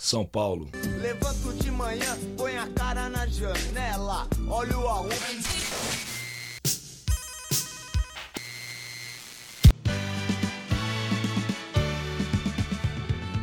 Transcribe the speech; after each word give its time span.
São 0.00 0.24
Paulo. 0.24 0.70
Levanto 1.00 1.52
de 1.54 1.70
manhã, 1.70 2.16
põe 2.36 2.56
a 2.56 2.68
cara 2.68 3.08
na 3.08 3.26
janela, 3.26 4.28
olho 4.48 4.88
a 4.88 5.02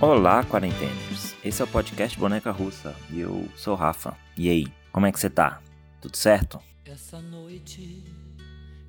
Olá, 0.01 0.43
quarenteners. 0.43 1.35
Esse 1.43 1.61
é 1.61 1.65
o 1.65 1.67
podcast 1.67 2.17
Boneca 2.17 2.51
Russa 2.51 2.95
e 3.09 3.19
eu 3.19 3.47
sou 3.55 3.73
o 3.73 3.77
Rafa. 3.77 4.17
E 4.37 4.49
aí, 4.49 4.67
como 4.91 5.05
é 5.05 5.11
que 5.11 5.19
você 5.19 5.29
tá? 5.29 5.61
Tudo 6.01 6.15
certo? 6.15 6.59
Essa 6.85 7.19
noite 7.19 8.03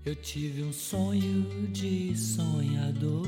eu 0.04 0.14
tive 0.14 0.62
um 0.62 0.72
sonho 0.72 1.66
de 1.68 2.16
sonhador, 2.16 3.26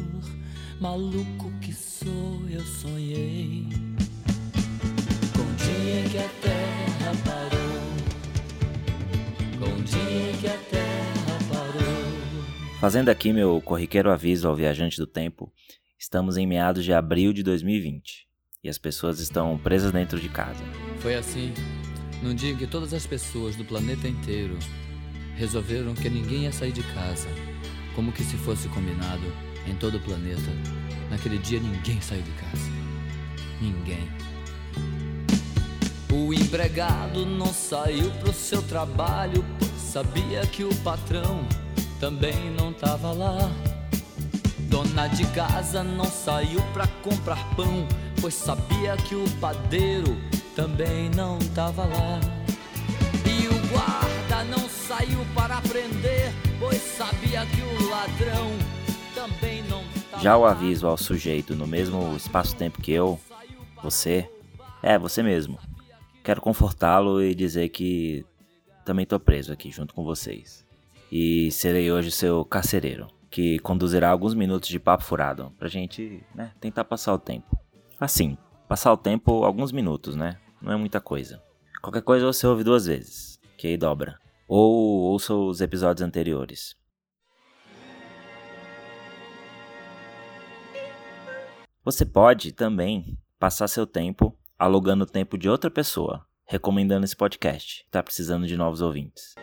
maluco 0.80 1.50
que 1.60 1.72
sou, 1.72 2.48
eu 2.48 2.64
sonhei 2.64 3.66
dia 5.88 6.02
que 6.10 6.18
a 6.18 6.28
terra 6.42 7.12
parou, 7.24 7.80
com 9.58 9.80
o 9.80 9.82
dia 9.82 10.32
que 10.38 10.46
a 10.46 10.58
terra 10.70 11.38
parou. 11.48 12.78
Fazendo 12.78 13.08
aqui 13.08 13.32
meu 13.32 13.60
corriqueiro 13.62 14.10
aviso 14.10 14.46
ao 14.48 14.54
viajante 14.54 14.98
do 14.98 15.06
tempo, 15.06 15.50
estamos 15.98 16.36
em 16.36 16.46
meados 16.46 16.84
de 16.84 16.92
abril 16.92 17.32
de 17.32 17.42
2020 17.42 18.28
e 18.62 18.68
as 18.68 18.76
pessoas 18.76 19.18
estão 19.18 19.56
presas 19.56 19.90
dentro 19.90 20.20
de 20.20 20.28
casa. 20.28 20.62
Foi 20.98 21.14
assim, 21.14 21.54
num 22.22 22.34
dia 22.34 22.50
em 22.52 22.56
que 22.56 22.66
todas 22.66 22.92
as 22.92 23.06
pessoas 23.06 23.56
do 23.56 23.64
planeta 23.64 24.06
inteiro 24.06 24.58
resolveram 25.36 25.94
que 25.94 26.10
ninguém 26.10 26.42
ia 26.42 26.52
sair 26.52 26.72
de 26.72 26.82
casa, 26.82 27.28
como 27.94 28.12
que 28.12 28.24
se 28.24 28.36
fosse 28.36 28.68
combinado 28.68 29.24
em 29.66 29.74
todo 29.74 29.96
o 29.96 30.00
planeta. 30.00 30.52
Naquele 31.08 31.38
dia 31.38 31.60
ninguém 31.60 31.98
saiu 32.02 32.22
de 32.22 32.32
casa. 32.32 32.70
Ninguém. 33.62 34.27
O 36.10 36.32
empregado 36.32 37.26
não 37.26 37.52
saiu 37.52 38.10
pro 38.12 38.32
seu 38.32 38.62
trabalho, 38.62 39.44
pois 39.58 39.70
sabia 39.72 40.40
que 40.46 40.64
o 40.64 40.74
patrão 40.76 41.46
também 42.00 42.50
não 42.58 42.72
tava 42.72 43.12
lá. 43.12 43.50
Dona 44.70 45.06
de 45.08 45.26
casa 45.28 45.82
não 45.82 46.06
saiu 46.06 46.62
pra 46.72 46.86
comprar 47.02 47.38
pão, 47.54 47.86
pois 48.20 48.32
sabia 48.32 48.96
que 48.96 49.14
o 49.14 49.24
padeiro 49.38 50.16
também 50.56 51.10
não 51.10 51.38
tava 51.54 51.84
lá. 51.84 52.20
E 53.26 53.46
o 53.46 53.68
guarda 53.68 54.44
não 54.44 54.66
saiu 54.66 55.26
para 55.34 55.60
prender, 55.60 56.32
pois 56.58 56.80
sabia 56.80 57.44
que 57.46 57.60
o 57.60 57.90
ladrão 57.90 58.50
também 59.14 59.62
não 59.64 59.84
tava 60.10 60.22
Já 60.22 60.38
o 60.38 60.46
aviso 60.46 60.86
ao 60.86 60.96
sujeito 60.96 61.54
no 61.54 61.66
mesmo 61.66 62.16
espaço-tempo 62.16 62.80
que 62.80 62.92
eu, 62.92 63.20
você, 63.82 64.26
é 64.82 64.98
você 64.98 65.22
mesmo. 65.22 65.58
Quero 66.28 66.42
confortá-lo 66.42 67.22
e 67.22 67.34
dizer 67.34 67.70
que 67.70 68.22
também 68.84 69.06
tô 69.06 69.18
preso 69.18 69.50
aqui 69.50 69.70
junto 69.70 69.94
com 69.94 70.04
vocês. 70.04 70.62
E 71.10 71.50
serei 71.50 71.90
hoje 71.90 72.10
seu 72.10 72.44
carcereiro, 72.44 73.06
que 73.30 73.58
conduzirá 73.60 74.10
alguns 74.10 74.34
minutos 74.34 74.68
de 74.68 74.78
papo 74.78 75.04
furado, 75.04 75.50
pra 75.58 75.68
gente, 75.68 76.22
né, 76.34 76.52
tentar 76.60 76.84
passar 76.84 77.14
o 77.14 77.18
tempo. 77.18 77.58
Assim, 77.98 78.36
passar 78.68 78.92
o 78.92 78.96
tempo 78.98 79.42
alguns 79.42 79.72
minutos, 79.72 80.16
né? 80.16 80.38
Não 80.60 80.70
é 80.70 80.76
muita 80.76 81.00
coisa. 81.00 81.42
Qualquer 81.80 82.02
coisa 82.02 82.26
você 82.26 82.46
ouve 82.46 82.62
duas 82.62 82.84
vezes, 82.84 83.40
que 83.56 83.66
aí 83.66 83.78
dobra. 83.78 84.18
Ou 84.46 85.04
ouça 85.10 85.32
os 85.32 85.62
episódios 85.62 86.06
anteriores. 86.06 86.76
Você 91.82 92.04
pode 92.04 92.52
também 92.52 93.16
passar 93.38 93.66
seu 93.66 93.86
tempo 93.86 94.38
alugando 94.58 95.04
o 95.04 95.06
tempo 95.06 95.38
de 95.38 95.48
outra 95.48 95.70
pessoa, 95.70 96.26
recomendando 96.44 97.04
esse 97.04 97.14
podcast. 97.14 97.86
Tá 97.90 98.02
precisando 98.02 98.46
de 98.46 98.56
novos 98.56 98.82
ouvintes. 98.82 99.34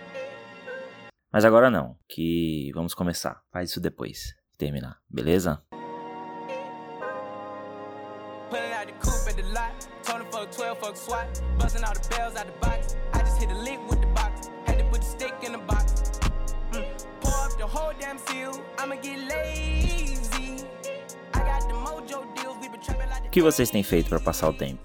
Mas 1.32 1.46
agora 1.46 1.70
não, 1.70 1.98
que 2.08 2.72
vamos 2.74 2.94
começar. 2.94 3.42
Faz 3.52 3.70
isso 3.70 3.80
depois 3.80 4.36
de 4.52 4.58
terminar, 4.58 4.98
beleza? 5.10 5.62
O 23.26 23.30
que 23.30 23.42
vocês 23.42 23.70
têm 23.70 23.84
feito 23.84 24.08
para 24.08 24.20
passar 24.20 24.50
o 24.50 24.54
tempo? 24.54 24.82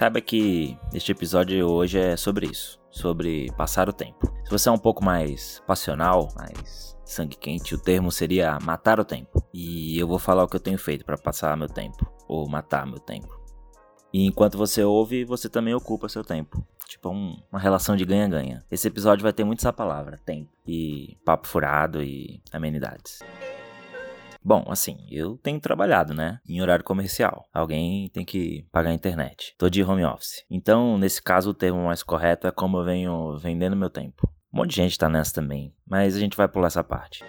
Saiba 0.00 0.18
que 0.22 0.78
este 0.94 1.12
episódio 1.12 1.68
hoje 1.68 1.98
é 1.98 2.16
sobre 2.16 2.46
isso, 2.46 2.80
sobre 2.90 3.52
passar 3.52 3.86
o 3.86 3.92
tempo. 3.92 4.32
Se 4.44 4.50
você 4.50 4.70
é 4.70 4.72
um 4.72 4.78
pouco 4.78 5.04
mais 5.04 5.62
passional, 5.66 6.30
mais 6.34 6.96
sangue 7.04 7.36
quente, 7.36 7.74
o 7.74 7.78
termo 7.78 8.10
seria 8.10 8.58
matar 8.62 8.98
o 8.98 9.04
tempo. 9.04 9.46
E 9.52 9.98
eu 9.98 10.08
vou 10.08 10.18
falar 10.18 10.42
o 10.42 10.48
que 10.48 10.56
eu 10.56 10.60
tenho 10.60 10.78
feito 10.78 11.04
para 11.04 11.18
passar 11.18 11.54
meu 11.54 11.68
tempo, 11.68 12.10
ou 12.26 12.48
matar 12.48 12.86
meu 12.86 12.98
tempo. 12.98 13.28
E 14.10 14.24
enquanto 14.24 14.56
você 14.56 14.82
ouve, 14.82 15.22
você 15.22 15.50
também 15.50 15.74
ocupa 15.74 16.08
seu 16.08 16.24
tempo. 16.24 16.66
Tipo, 16.88 17.10
um, 17.10 17.36
uma 17.52 17.60
relação 17.60 17.94
de 17.94 18.06
ganha-ganha. 18.06 18.64
Esse 18.70 18.88
episódio 18.88 19.22
vai 19.22 19.34
ter 19.34 19.44
muito 19.44 19.58
essa 19.58 19.70
palavra, 19.70 20.18
tempo. 20.24 20.50
E 20.66 21.18
papo 21.26 21.46
furado 21.46 22.02
e 22.02 22.40
amenidades. 22.50 23.18
Bom, 24.42 24.64
assim, 24.68 25.06
eu 25.10 25.36
tenho 25.38 25.60
trabalhado, 25.60 26.14
né? 26.14 26.40
Em 26.48 26.62
horário 26.62 26.84
comercial. 26.84 27.46
Alguém 27.52 28.08
tem 28.08 28.24
que 28.24 28.66
pagar 28.72 28.90
a 28.90 28.94
internet. 28.94 29.54
Tô 29.58 29.68
de 29.68 29.82
home 29.82 30.04
office. 30.04 30.44
Então, 30.50 30.96
nesse 30.96 31.22
caso, 31.22 31.50
o 31.50 31.54
termo 31.54 31.84
mais 31.84 32.02
correto 32.02 32.46
é 32.46 32.50
como 32.50 32.78
eu 32.78 32.84
venho 32.84 33.36
vendendo 33.38 33.76
meu 33.76 33.90
tempo. 33.90 34.28
Um 34.52 34.58
monte 34.58 34.70
de 34.70 34.76
gente 34.76 34.98
tá 34.98 35.08
nessa 35.08 35.34
também, 35.34 35.74
mas 35.86 36.16
a 36.16 36.18
gente 36.18 36.36
vai 36.36 36.48
pular 36.48 36.68
essa 36.68 36.82
parte. 36.82 37.22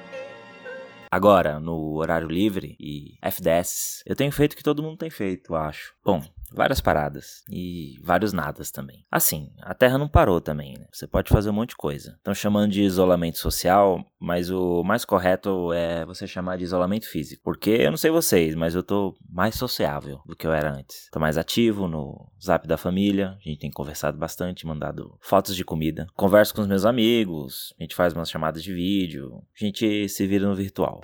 Agora, 1.12 1.60
no 1.60 1.98
horário 1.98 2.30
livre 2.30 2.78
e 2.80 3.18
FDS, 3.22 4.02
eu 4.06 4.16
tenho 4.16 4.32
feito 4.32 4.54
o 4.54 4.56
que 4.56 4.64
todo 4.64 4.82
mundo 4.82 4.98
tem 4.98 5.10
feito, 5.10 5.52
eu 5.52 5.58
acho. 5.58 5.94
Bom, 6.06 6.24
várias 6.54 6.82
paradas 6.82 7.44
e 7.50 8.00
vários 8.04 8.34
nadas 8.34 8.72
também. 8.72 9.06
Assim, 9.12 9.52
a 9.62 9.74
Terra 9.74 9.98
não 9.98 10.08
parou 10.08 10.42
também, 10.42 10.78
né? 10.78 10.86
Você 10.92 11.08
pode 11.08 11.30
fazer 11.30 11.50
um 11.50 11.54
monte 11.54 11.70
de 11.70 11.78
coisa. 11.78 12.14
Estão 12.18 12.34
chamando 12.34 12.72
de 12.72 12.82
isolamento 12.82 13.38
social, 13.38 14.04
mas 14.20 14.50
o 14.50 14.84
mais 14.84 15.06
correto 15.06 15.72
é 15.74 16.06
você 16.06 16.28
chamar 16.28 16.58
de 16.58 16.64
isolamento 16.64 17.08
físico. 17.08 17.42
Porque 17.44 17.70
eu 17.70 17.92
não 17.92 17.98
sei 17.98 18.12
vocês, 18.12 18.56
mas 18.56 18.76
eu 18.76 18.84
tô 18.84 19.16
mais 19.30 19.56
sociável 19.56 20.22
do 20.26 20.36
que 20.36 20.46
eu 20.46 20.54
era 20.54 20.72
antes. 20.72 21.10
Tô 21.12 21.20
mais 21.20 21.38
ativo 21.38 21.88
no 21.88 22.32
zap 22.42 22.68
da 22.68 22.78
família, 22.78 23.38
a 23.40 23.50
gente 23.50 23.60
tem 23.60 23.72
conversado 23.72 24.18
bastante, 24.18 24.66
mandado 24.66 25.18
fotos 25.22 25.56
de 25.56 25.64
comida. 25.64 26.08
Converso 26.16 26.54
com 26.54 26.62
os 26.62 26.68
meus 26.68 26.86
amigos, 26.86 27.74
a 27.80 27.84
gente 27.84 27.96
faz 27.96 28.14
umas 28.14 28.30
chamadas 28.30 28.64
de 28.64 28.74
vídeo, 28.74 29.42
a 29.60 29.66
gente 29.66 30.08
se 30.10 30.28
vira 30.28 30.48
no 30.48 30.56
virtual. 30.56 31.02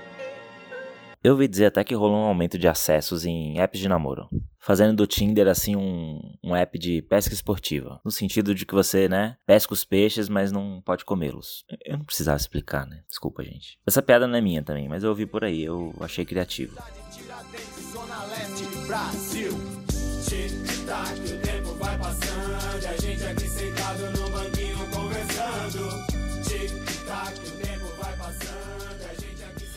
Eu 1.23 1.33
ouvi 1.33 1.47
dizer 1.47 1.65
até 1.65 1.83
que 1.83 1.95
rolou 1.95 2.17
um 2.17 2.27
aumento 2.27 2.57
de 2.57 2.67
acessos 2.67 3.25
em 3.25 3.59
apps 3.59 3.79
de 3.79 3.89
namoro, 3.89 4.27
fazendo 4.59 4.95
do 4.95 5.07
Tinder 5.07 5.47
assim 5.47 5.75
um, 5.75 6.21
um 6.43 6.55
app 6.55 6.77
de 6.77 7.01
pesca 7.01 7.33
esportiva, 7.33 7.99
no 8.05 8.11
sentido 8.11 8.53
de 8.53 8.65
que 8.65 8.73
você, 8.73 9.09
né, 9.09 9.35
pesca 9.45 9.73
os 9.73 9.83
peixes, 9.83 10.29
mas 10.29 10.51
não 10.51 10.81
pode 10.85 11.03
comê-los. 11.03 11.65
Eu 11.83 11.97
não 11.97 12.05
precisava 12.05 12.37
explicar, 12.37 12.85
né? 12.85 13.01
Desculpa, 13.09 13.43
gente. 13.43 13.79
Essa 13.85 14.01
piada 14.01 14.27
não 14.27 14.37
é 14.37 14.41
minha 14.41 14.63
também, 14.63 14.87
mas 14.87 15.03
eu 15.03 15.09
ouvi 15.09 15.25
por 15.25 15.43
aí, 15.43 15.63
eu 15.63 15.93
achei 15.99 16.23
criativo. 16.23 16.77
Brasil. 18.85 19.51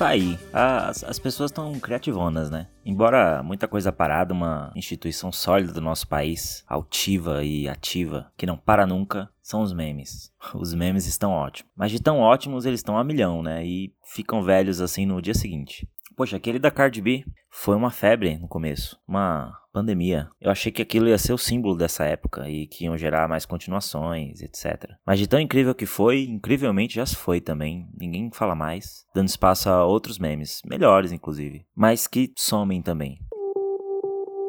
Tá 0.01 0.09
aí, 0.09 0.39
as, 0.51 1.05
as 1.05 1.19
pessoas 1.19 1.51
estão 1.51 1.79
criativonas, 1.79 2.51
né? 2.51 2.69
Embora 2.87 3.43
muita 3.43 3.69
coisa 3.69 3.93
parada, 3.93 4.33
uma 4.33 4.73
instituição 4.75 5.31
sólida 5.31 5.75
do 5.75 5.81
nosso 5.83 6.09
país, 6.09 6.65
altiva 6.67 7.45
e 7.45 7.69
ativa, 7.69 8.33
que 8.35 8.47
não 8.47 8.57
para 8.57 8.87
nunca, 8.87 9.29
são 9.43 9.61
os 9.61 9.75
memes. 9.75 10.33
Os 10.57 10.73
memes 10.73 11.07
estão 11.07 11.33
ótimos. 11.33 11.71
Mas 11.77 11.91
de 11.91 12.01
tão 12.01 12.19
ótimos, 12.19 12.65
eles 12.65 12.81
estão 12.81 12.97
a 12.97 13.05
milhão, 13.05 13.43
né? 13.43 13.63
E 13.63 13.93
ficam 14.03 14.43
velhos 14.43 14.81
assim 14.81 15.05
no 15.05 15.21
dia 15.21 15.35
seguinte. 15.35 15.87
Poxa, 16.17 16.39
aquele 16.39 16.59
da 16.59 16.71
Cardi 16.71 17.03
B 17.03 17.23
foi 17.51 17.77
uma 17.77 17.91
febre 17.91 18.39
no 18.39 18.49
começo, 18.49 18.99
uma 19.07 19.60
pandemia. 19.73 20.29
Eu 20.41 20.51
achei 20.51 20.71
que 20.71 20.83
aquilo 20.83 21.09
ia 21.09 21.19
ser 21.19 21.33
o 21.33 21.39
símbolo 21.39 21.77
dessa 21.77 22.05
época 22.05 22.49
e 22.49 22.67
que 22.67 22.85
iam 22.85 22.97
gerar 22.97 23.29
mais 23.29 23.47
continuações, 23.47 24.41
etc. 24.41 24.91
Mas 25.07 25.19
de 25.19 25.27
tão 25.27 25.41
incrível 25.41 25.75
que 25.75 25.87
foi, 25.87 26.25
incrivelmente 26.25 26.97
já 26.97 27.07
se 27.07 27.17
foi 27.17 27.41
também. 27.41 27.89
Ninguém 27.99 28.31
fala 28.33 28.55
mais, 28.55 29.05
dando 29.15 29.29
espaço 29.29 29.69
a 29.69 29.85
outros 29.85 30.19
memes, 30.19 30.61
melhores 30.65 31.13
inclusive, 31.13 31.65
mas 31.75 32.07
que 32.07 32.33
somem 32.37 32.83
também. 32.83 33.19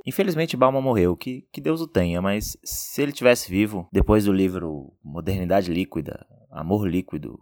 Infelizmente, 0.06 0.57
Bauman 0.57 0.81
morreu, 0.81 1.15
que, 1.15 1.47
que 1.53 1.62
Deus 1.62 1.79
o 1.79 1.88
tenha, 1.88 2.21
mas 2.21 2.57
se 2.63 3.01
ele 3.01 3.12
tivesse 3.12 3.50
vivo, 3.50 3.88
depois 3.91 4.25
do 4.25 4.33
livro 4.33 4.94
Modernidade 5.03 5.71
Líquida, 5.71 6.25
Amor 6.50 6.88
Líquido, 6.88 7.39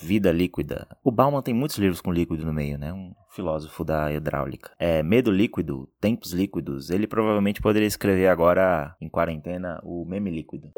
Vida 0.00 0.32
Líquida. 0.32 0.86
O 1.04 1.10
Bauman 1.10 1.42
tem 1.42 1.54
muitos 1.54 1.78
livros 1.78 2.00
com 2.00 2.12
líquido 2.12 2.44
no 2.44 2.52
meio, 2.52 2.78
né? 2.78 2.92
Um 2.92 3.12
filósofo 3.30 3.84
da 3.84 4.12
hidráulica. 4.12 4.70
É 4.78 5.02
Medo 5.02 5.30
Líquido, 5.30 5.88
Tempos 6.00 6.32
Líquidos. 6.32 6.90
Ele 6.90 7.06
provavelmente 7.06 7.60
poderia 7.60 7.86
escrever 7.86 8.28
agora, 8.28 8.96
em 9.00 9.08
quarentena, 9.08 9.80
o 9.84 10.04
meme 10.04 10.30
líquido. 10.30 10.72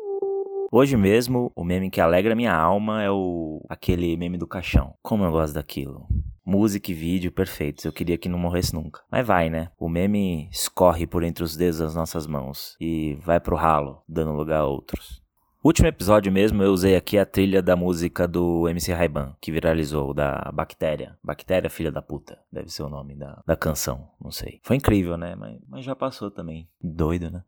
Hoje 0.71 0.97
mesmo, 0.97 1.53
o 1.55 1.63
meme 1.63 1.89
que 1.89 2.01
alegra 2.01 2.35
minha 2.35 2.55
alma 2.55 3.03
é 3.03 3.11
o 3.11 3.65
aquele 3.69 4.17
meme 4.17 4.37
do 4.37 4.47
caixão. 4.47 4.95
Como 5.03 5.25
eu 5.25 5.31
gosto 5.31 5.55
daquilo. 5.55 6.07
Música 6.45 6.91
e 6.91 6.95
vídeo 6.95 7.33
perfeitos. 7.33 7.85
Eu 7.85 7.93
queria 7.93 8.19
que 8.19 8.29
não 8.29 8.39
morresse 8.39 8.75
nunca. 8.75 9.01
Mas 9.11 9.27
vai, 9.27 9.49
né? 9.49 9.71
O 9.79 9.89
meme 9.89 10.49
escorre 10.51 11.07
por 11.07 11.23
entre 11.23 11.45
os 11.45 11.57
dedos 11.57 11.79
das 11.79 11.95
nossas 11.95 12.27
mãos 12.27 12.77
e 12.81 13.15
vai 13.23 13.41
pro 13.41 13.57
ralo, 13.57 14.03
dando 14.09 14.33
lugar 14.33 14.61
a 14.61 14.67
outros. 14.67 15.24
Último 15.65 15.89
episódio 15.89 16.31
mesmo, 16.31 16.63
eu 16.63 16.71
usei 16.71 16.95
aqui 16.95 17.17
a 17.17 17.25
trilha 17.25 17.63
da 17.63 17.75
música 17.75 18.29
do 18.29 18.69
MC 18.69 18.93
Raiban, 18.93 19.35
que 19.41 19.51
viralizou, 19.51 20.13
da 20.13 20.51
Bactéria. 20.53 21.17
Bactéria, 21.25 21.71
filha 21.71 21.91
da 21.91 22.03
puta. 22.03 22.39
Deve 22.53 22.69
ser 22.69 22.83
o 22.83 22.89
nome 22.91 23.15
da, 23.15 23.43
da 23.47 23.57
canção, 23.57 24.11
não 24.23 24.31
sei. 24.31 24.61
Foi 24.63 24.77
incrível, 24.77 25.17
né? 25.17 25.35
Mas, 25.35 25.59
mas 25.67 25.83
já 25.83 25.97
passou 25.97 26.31
também. 26.31 26.69
Doido, 26.83 27.31
né? 27.31 27.43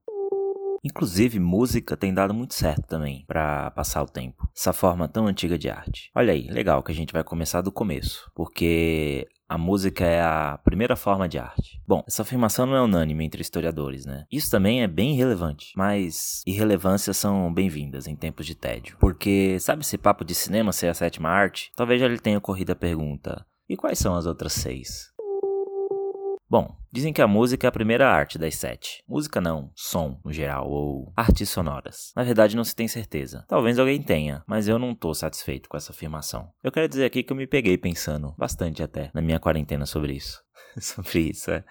Inclusive, 0.87 1.41
música 1.41 1.97
tem 1.97 2.15
dado 2.15 2.33
muito 2.33 2.55
certo 2.55 2.87
também 2.87 3.25
para 3.27 3.73
passar 3.73 4.05
o 4.05 4.09
tempo. 4.09 4.49
Essa 4.57 4.73
forma 4.73 5.09
tão 5.09 5.27
antiga 5.27 5.59
de 5.59 5.69
arte. 5.69 6.13
Olha 6.15 6.33
aí, 6.33 6.47
legal 6.49 6.81
que 6.81 6.93
a 6.93 6.95
gente 6.95 7.13
vai 7.13 7.25
começar 7.25 7.61
do 7.61 7.73
começo, 7.73 8.31
porque 8.37 9.27
a 9.49 9.59
música 9.59 10.05
é 10.05 10.23
a 10.23 10.61
primeira 10.63 10.95
forma 10.95 11.29
de 11.29 11.39
arte. 11.39 11.83
Bom, 11.89 12.05
essa 12.07 12.23
afirmação 12.23 12.67
não 12.67 12.77
é 12.77 12.81
unânime 12.81 13.25
entre 13.25 13.43
historiadores, 13.43 14.07
né? 14.07 14.27
Isso 14.31 14.49
também 14.49 14.85
é 14.85 14.87
bem 14.87 15.17
relevante, 15.17 15.73
mas 15.77 16.43
irrelevâncias 16.47 17.17
são 17.17 17.53
bem-vindas 17.53 18.07
em 18.07 18.15
tempos 18.15 18.47
de 18.47 18.55
tédio. 18.55 18.97
Porque, 19.01 19.59
sabe 19.59 19.83
esse 19.83 19.99
papo 19.99 20.25
de 20.25 20.37
cinema 20.37 20.73
ser 20.73 20.87
a 20.87 20.95
sétima 20.95 21.31
arte? 21.31 21.73
Talvez 21.75 22.01
já 22.01 22.07
lhe 22.07 22.19
tenha 22.19 22.39
ocorrido 22.39 22.71
a 22.71 22.77
pergunta: 22.77 23.45
e 23.69 23.77
quais 23.77 23.99
são 23.99 24.15
as 24.15 24.27
outras 24.27 24.53
seis? 24.53 25.11
Bom, 26.49 26.77
dizem 26.93 27.13
que 27.13 27.21
a 27.21 27.27
música 27.27 27.67
é 27.67 27.69
a 27.69 27.73
primeira 27.73 28.09
arte 28.09 28.39
das 28.39 28.55
sete. 28.55 29.03
Música 29.09 29.41
não, 29.41 29.73
som 29.75 30.21
no 30.25 30.33
geral, 30.33 30.71
ou 30.71 31.13
artes 31.17 31.51
sonoras. 31.51 32.13
Na 32.15 32.23
verdade, 32.23 32.55
não 32.55 32.63
se 32.63 32.75
tem 32.75 32.87
certeza. 32.87 33.45
Talvez 33.49 33.81
alguém 33.81 34.01
tenha, 34.01 34.45
mas 34.47 34.69
eu 34.69 34.79
não 34.79 34.95
tô 34.95 35.13
satisfeito 35.13 35.69
com 35.69 35.77
essa 35.77 35.91
afirmação. 35.91 36.49
Eu 36.63 36.71
quero 36.71 36.89
dizer 36.89 37.05
aqui 37.05 37.25
que 37.25 37.33
eu 37.33 37.37
me 37.37 37.49
peguei 37.49 37.77
pensando 37.77 38.33
bastante 38.39 38.81
até 38.81 39.11
na 39.13 39.21
minha 39.21 39.41
quarentena 39.41 39.87
sobre 39.87 40.13
isso. 40.13 40.41
sobre 40.81 41.31
isso, 41.31 41.51
é. 41.51 41.65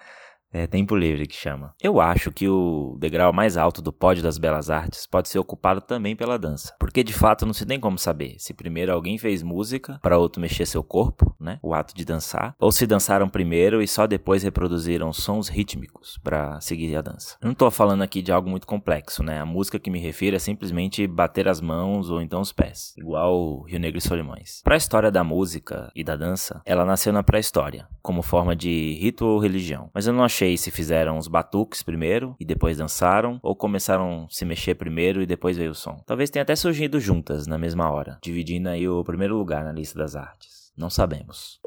É 0.52 0.66
tempo 0.66 0.96
livre 0.96 1.26
que 1.26 1.34
chama. 1.34 1.74
Eu 1.82 2.00
acho 2.00 2.32
que 2.32 2.48
o 2.48 2.96
degrau 2.98 3.32
mais 3.32 3.56
alto 3.56 3.82
do 3.82 3.92
pódio 3.92 4.22
das 4.22 4.38
belas 4.38 4.70
artes 4.70 5.06
pode 5.06 5.28
ser 5.28 5.38
ocupado 5.38 5.80
também 5.80 6.16
pela 6.16 6.38
dança. 6.38 6.74
Porque 6.78 7.04
de 7.04 7.12
fato 7.12 7.44
não 7.44 7.52
se 7.52 7.66
tem 7.66 7.78
como 7.78 7.98
saber 7.98 8.36
se 8.38 8.54
primeiro 8.54 8.92
alguém 8.92 9.18
fez 9.18 9.42
música 9.42 9.98
para 10.02 10.18
outro 10.18 10.40
mexer 10.40 10.64
seu 10.64 10.82
corpo, 10.82 11.34
né? 11.38 11.58
O 11.62 11.74
ato 11.74 11.94
de 11.94 12.04
dançar, 12.04 12.54
ou 12.58 12.72
se 12.72 12.86
dançaram 12.86 13.28
primeiro 13.28 13.82
e 13.82 13.88
só 13.88 14.06
depois 14.06 14.42
reproduziram 14.42 15.12
sons 15.12 15.48
rítmicos 15.48 16.18
para 16.22 16.60
seguir 16.60 16.96
a 16.96 17.02
dança. 17.02 17.36
Eu 17.42 17.48
não 17.48 17.54
tô 17.54 17.70
falando 17.70 18.02
aqui 18.02 18.22
de 18.22 18.32
algo 18.32 18.48
muito 18.48 18.66
complexo, 18.66 19.22
né? 19.22 19.40
A 19.40 19.46
música 19.46 19.78
que 19.78 19.90
me 19.90 19.98
refiro 19.98 20.36
é 20.36 20.38
simplesmente 20.38 21.06
bater 21.06 21.48
as 21.48 21.60
mãos 21.60 22.08
ou 22.08 22.22
então 22.22 22.40
os 22.40 22.52
pés, 22.52 22.94
igual 22.96 23.62
Rio 23.62 23.80
Negro 23.80 23.98
e 23.98 24.00
Solimões. 24.00 24.62
Para 24.62 24.74
a 24.74 24.78
história 24.78 25.10
da 25.10 25.22
música 25.22 25.90
e 25.94 26.02
da 26.02 26.16
dança, 26.16 26.62
ela 26.64 26.84
nasceu 26.84 27.12
na 27.12 27.22
pré-história, 27.22 27.86
como 28.00 28.22
forma 28.22 28.56
de 28.56 28.96
rito 29.00 29.26
ou 29.26 29.38
religião. 29.38 29.90
Mas 29.92 30.06
eu 30.06 30.12
não 30.12 30.24
achei 30.24 30.35
sei 30.36 30.58
se 30.58 30.70
fizeram 30.70 31.16
os 31.16 31.28
batuques 31.28 31.82
primeiro 31.82 32.36
e 32.38 32.44
depois 32.44 32.76
dançaram, 32.76 33.40
ou 33.42 33.56
começaram 33.56 34.24
a 34.24 34.28
se 34.30 34.44
mexer 34.44 34.74
primeiro 34.74 35.22
e 35.22 35.26
depois 35.26 35.56
veio 35.56 35.70
o 35.70 35.74
som. 35.74 36.02
Talvez 36.04 36.28
tenha 36.28 36.42
até 36.42 36.54
surgido 36.54 37.00
juntas 37.00 37.46
na 37.46 37.56
mesma 37.56 37.90
hora, 37.90 38.18
dividindo 38.22 38.68
aí 38.68 38.86
o 38.86 39.02
primeiro 39.02 39.36
lugar 39.36 39.64
na 39.64 39.72
lista 39.72 39.98
das 39.98 40.14
artes. 40.14 40.72
Não 40.76 40.90
sabemos. 40.90 41.58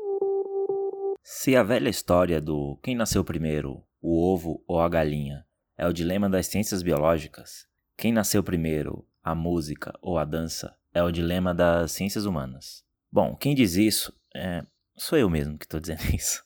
Se 1.23 1.55
a 1.55 1.63
velha 1.63 1.89
história 1.89 2.39
do 2.39 2.77
quem 2.83 2.95
nasceu 2.95 3.23
primeiro, 3.23 3.83
o 3.99 4.31
ovo 4.31 4.63
ou 4.67 4.79
a 4.79 4.87
galinha, 4.87 5.43
é 5.75 5.87
o 5.87 5.93
dilema 5.93 6.29
das 6.29 6.45
ciências 6.45 6.83
biológicas, 6.83 7.65
quem 7.97 8.11
nasceu 8.13 8.43
primeiro, 8.43 9.03
a 9.23 9.33
música 9.33 9.97
ou 9.99 10.19
a 10.19 10.25
dança, 10.25 10.75
é 10.93 11.01
o 11.01 11.11
dilema 11.11 11.55
das 11.55 11.91
ciências 11.91 12.25
humanas. 12.25 12.83
Bom, 13.11 13.35
quem 13.35 13.55
diz 13.55 13.75
isso 13.75 14.13
é. 14.35 14.63
Sou 14.95 15.17
eu 15.17 15.29
mesmo 15.29 15.57
que 15.57 15.65
estou 15.65 15.79
dizendo 15.79 16.03
isso. 16.13 16.43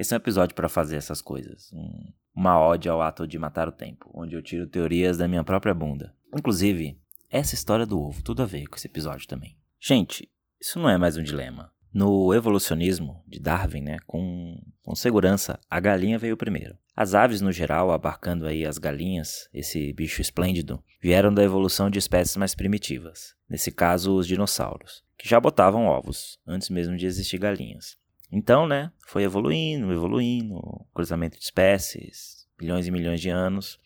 Esse 0.00 0.14
é 0.14 0.16
um 0.16 0.22
episódio 0.22 0.54
para 0.54 0.66
fazer 0.66 0.96
essas 0.96 1.20
coisas. 1.20 1.70
Um, 1.74 2.10
uma 2.34 2.58
ode 2.58 2.88
ao 2.88 3.02
ato 3.02 3.28
de 3.28 3.38
matar 3.38 3.68
o 3.68 3.72
tempo, 3.72 4.10
onde 4.14 4.34
eu 4.34 4.40
tiro 4.40 4.66
teorias 4.66 5.18
da 5.18 5.28
minha 5.28 5.44
própria 5.44 5.74
bunda. 5.74 6.14
Inclusive, 6.34 6.98
essa 7.28 7.54
história 7.54 7.84
do 7.84 8.00
ovo, 8.00 8.22
tudo 8.22 8.42
a 8.42 8.46
ver 8.46 8.66
com 8.66 8.76
esse 8.76 8.86
episódio 8.86 9.28
também. 9.28 9.58
Gente, 9.78 10.26
isso 10.58 10.78
não 10.78 10.88
é 10.88 10.96
mais 10.96 11.18
um 11.18 11.22
dilema. 11.22 11.70
No 11.92 12.32
evolucionismo 12.32 13.22
de 13.28 13.38
Darwin, 13.38 13.82
né, 13.82 13.98
com, 14.06 14.58
com 14.82 14.94
segurança, 14.94 15.60
a 15.68 15.78
galinha 15.78 16.18
veio 16.18 16.34
primeiro. 16.34 16.78
As 16.96 17.14
aves, 17.14 17.42
no 17.42 17.52
geral, 17.52 17.90
abarcando 17.90 18.46
aí 18.46 18.64
as 18.64 18.78
galinhas, 18.78 19.50
esse 19.52 19.92
bicho 19.92 20.22
esplêndido, 20.22 20.82
vieram 21.02 21.34
da 21.34 21.44
evolução 21.44 21.90
de 21.90 21.98
espécies 21.98 22.38
mais 22.38 22.54
primitivas. 22.54 23.34
Nesse 23.46 23.70
caso, 23.70 24.16
os 24.16 24.26
dinossauros, 24.26 25.04
que 25.18 25.28
já 25.28 25.38
botavam 25.38 25.84
ovos, 25.84 26.38
antes 26.46 26.70
mesmo 26.70 26.96
de 26.96 27.04
existir 27.04 27.36
galinhas. 27.36 27.99
Então, 28.32 28.66
né, 28.66 28.92
foi 29.06 29.24
evoluindo, 29.24 29.92
evoluindo, 29.92 30.86
cruzamento 30.94 31.38
de 31.38 31.44
espécies, 31.44 32.46
milhões 32.60 32.86
e 32.86 32.90
milhões 32.90 33.20
de 33.20 33.28
anos, 33.28 33.78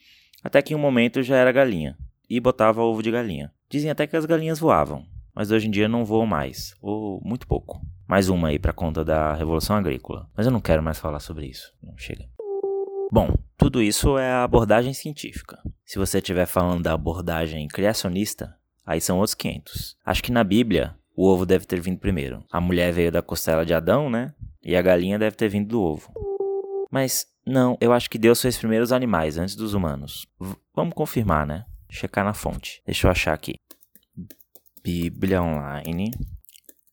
até 0.43 0.61
que 0.61 0.75
em 0.75 0.77
um 0.77 0.81
momento 0.81 1.23
já 1.23 1.37
era 1.37 1.53
galinha 1.53 1.97
e 2.29 2.39
botava 2.41 2.83
ovo 2.83 3.03
de 3.03 3.11
galinha. 3.11 3.53
Dizem 3.69 3.91
até 3.91 4.07
que 4.07 4.17
as 4.17 4.27
galinhas 4.27 4.59
voavam, 4.59 5.07
mas 5.35 5.51
hoje 5.51 5.69
em 5.69 5.71
dia 5.71 5.89
não 5.89 6.05
voam 6.05 6.27
mais, 6.27 6.75
ou 6.81 7.21
muito 7.25 7.47
pouco. 7.47 7.81
Mais 8.07 8.29
uma 8.29 8.49
aí 8.49 8.59
para 8.59 8.73
conta 8.73 9.03
da 9.03 9.35
revolução 9.35 9.77
agrícola. 9.77 10.29
Mas 10.37 10.45
eu 10.45 10.53
não 10.53 10.61
quero 10.61 10.83
mais 10.83 10.99
falar 10.99 11.21
sobre 11.21 11.47
isso. 11.47 11.73
Não 11.83 11.97
chega. 11.97 12.29
Bom, 13.11 13.35
tudo 13.57 13.83
isso 13.83 14.19
é 14.19 14.31
a 14.31 14.45
abordagem 14.45 14.93
científica. 14.93 15.59
Se 15.87 15.99
você 15.99 16.19
estiver 16.19 16.47
falando 16.47 16.83
da 16.83 16.93
abordagem 16.93 17.67
criacionista, 17.67 18.57
aí 18.85 19.01
são 19.01 19.19
outros 19.19 19.35
500. 19.35 19.97
Acho 20.05 20.23
que 20.23 20.33
na 20.33 20.45
Bíblia 20.45 20.95
o 21.17 21.27
ovo 21.27 21.47
deve 21.47 21.65
ter 21.65 21.81
vindo 21.81 21.99
primeiro. 21.99 22.45
A 22.51 22.61
mulher 22.61 22.93
veio 22.93 23.13
da 23.13 23.23
costela 23.23 23.65
de 23.65 23.73
Adão, 23.73 24.11
né? 24.11 24.35
E 24.63 24.75
a 24.77 24.83
galinha 24.83 25.19
deve 25.19 25.37
ter 25.37 25.49
vindo 25.49 25.69
do 25.69 25.81
ovo. 25.81 26.13
Mas 26.91 27.27
não, 27.47 27.77
eu 27.81 27.93
acho 27.93 28.09
que 28.09 28.19
Deus 28.19 28.41
fez 28.41 28.57
primeiro 28.57 28.83
os 28.83 28.93
animais 28.93 29.37
antes 29.37 29.55
dos 29.55 29.75
humanos. 29.75 30.27
V 30.41 30.55
vamos 30.75 30.95
confirmar, 30.95 31.47
né? 31.47 31.65
Checar 31.91 32.25
na 32.25 32.35
fonte. 32.35 32.83
Deixa 32.87 33.07
eu 33.07 33.11
achar 33.11 33.35
aqui. 33.35 33.55
Bíblia 34.83 35.43
Online. 35.43 36.11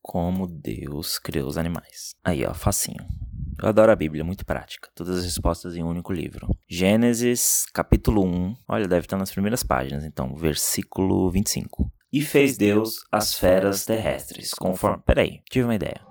Como 0.01 0.47
Deus 0.47 1.17
criou 1.17 1.47
os 1.47 1.57
animais. 1.57 2.15
Aí, 2.23 2.45
ó, 2.45 2.53
facinho. 2.53 3.05
Eu 3.61 3.69
adoro 3.69 3.91
a 3.91 3.95
Bíblia, 3.95 4.23
muito 4.23 4.45
prática. 4.45 4.89
Todas 4.95 5.19
as 5.19 5.25
respostas 5.25 5.75
em 5.75 5.83
um 5.83 5.87
único 5.87 6.11
livro. 6.11 6.47
Gênesis, 6.67 7.65
capítulo 7.73 8.25
1. 8.25 8.55
Olha, 8.67 8.87
deve 8.87 9.05
estar 9.05 9.17
nas 9.17 9.31
primeiras 9.31 9.61
páginas, 9.63 10.03
então, 10.03 10.35
versículo 10.35 11.29
25. 11.29 11.91
E 12.13 12.21
fez 12.21 12.57
Deus 12.57 13.05
as 13.09 13.35
feras 13.35 13.85
terrestres, 13.85 14.53
conforme. 14.53 15.01
Peraí, 15.05 15.39
tive 15.49 15.63
uma 15.63 15.75
ideia. 15.75 16.01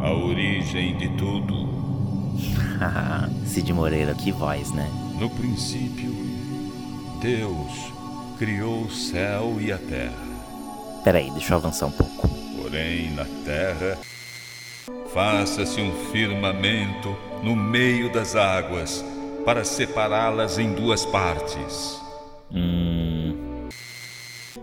A 0.00 0.12
origem 0.12 0.96
de 0.96 1.08
tudo. 1.16 1.68
Cid 3.44 3.72
Moreira, 3.72 4.14
que 4.14 4.30
voz, 4.30 4.70
né? 4.72 4.88
No 5.18 5.28
princípio, 5.28 6.12
Deus 7.20 7.92
criou 8.38 8.82
o 8.82 8.90
céu 8.90 9.56
e 9.60 9.72
a 9.72 9.78
terra. 9.78 11.02
Peraí, 11.02 11.32
deixa 11.32 11.54
eu 11.54 11.56
avançar 11.56 11.86
um 11.86 11.92
pouco. 11.92 12.28
Porém, 12.62 13.10
na 13.14 13.24
terra, 13.44 13.98
faça-se 15.12 15.80
um 15.80 16.12
firmamento 16.12 17.08
no 17.42 17.56
meio 17.56 18.12
das 18.12 18.36
águas 18.36 19.04
para 19.44 19.64
separá-las 19.64 20.58
em 20.58 20.74
duas 20.74 21.04
partes. 21.06 22.00
Hum. 22.52 23.68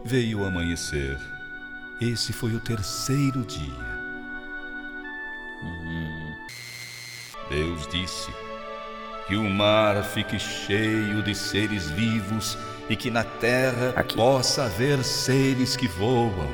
Veio 0.04 0.46
amanhecer. 0.46 1.18
Esse 2.00 2.32
foi 2.32 2.54
o 2.54 2.60
terceiro 2.60 3.44
dia. 3.44 3.98
Hum. 5.64 6.36
Deus 7.50 7.88
disse 7.88 8.32
que 9.28 9.36
o 9.36 9.50
mar 9.50 10.04
fique 10.04 10.40
cheio 10.40 11.22
de 11.24 11.34
seres 11.34 11.90
vivos 11.90 12.58
e 12.90 12.96
que 12.96 13.10
na 13.10 13.24
terra 13.24 13.94
Aqui. 13.96 14.16
possa 14.16 14.66
haver 14.66 15.04
seres 15.04 15.76
que 15.76 15.88
voam. 15.88 16.50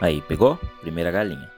Aí, 0.00 0.20
pegou? 0.22 0.56
Primeira 0.80 1.10
galinha. 1.10 1.55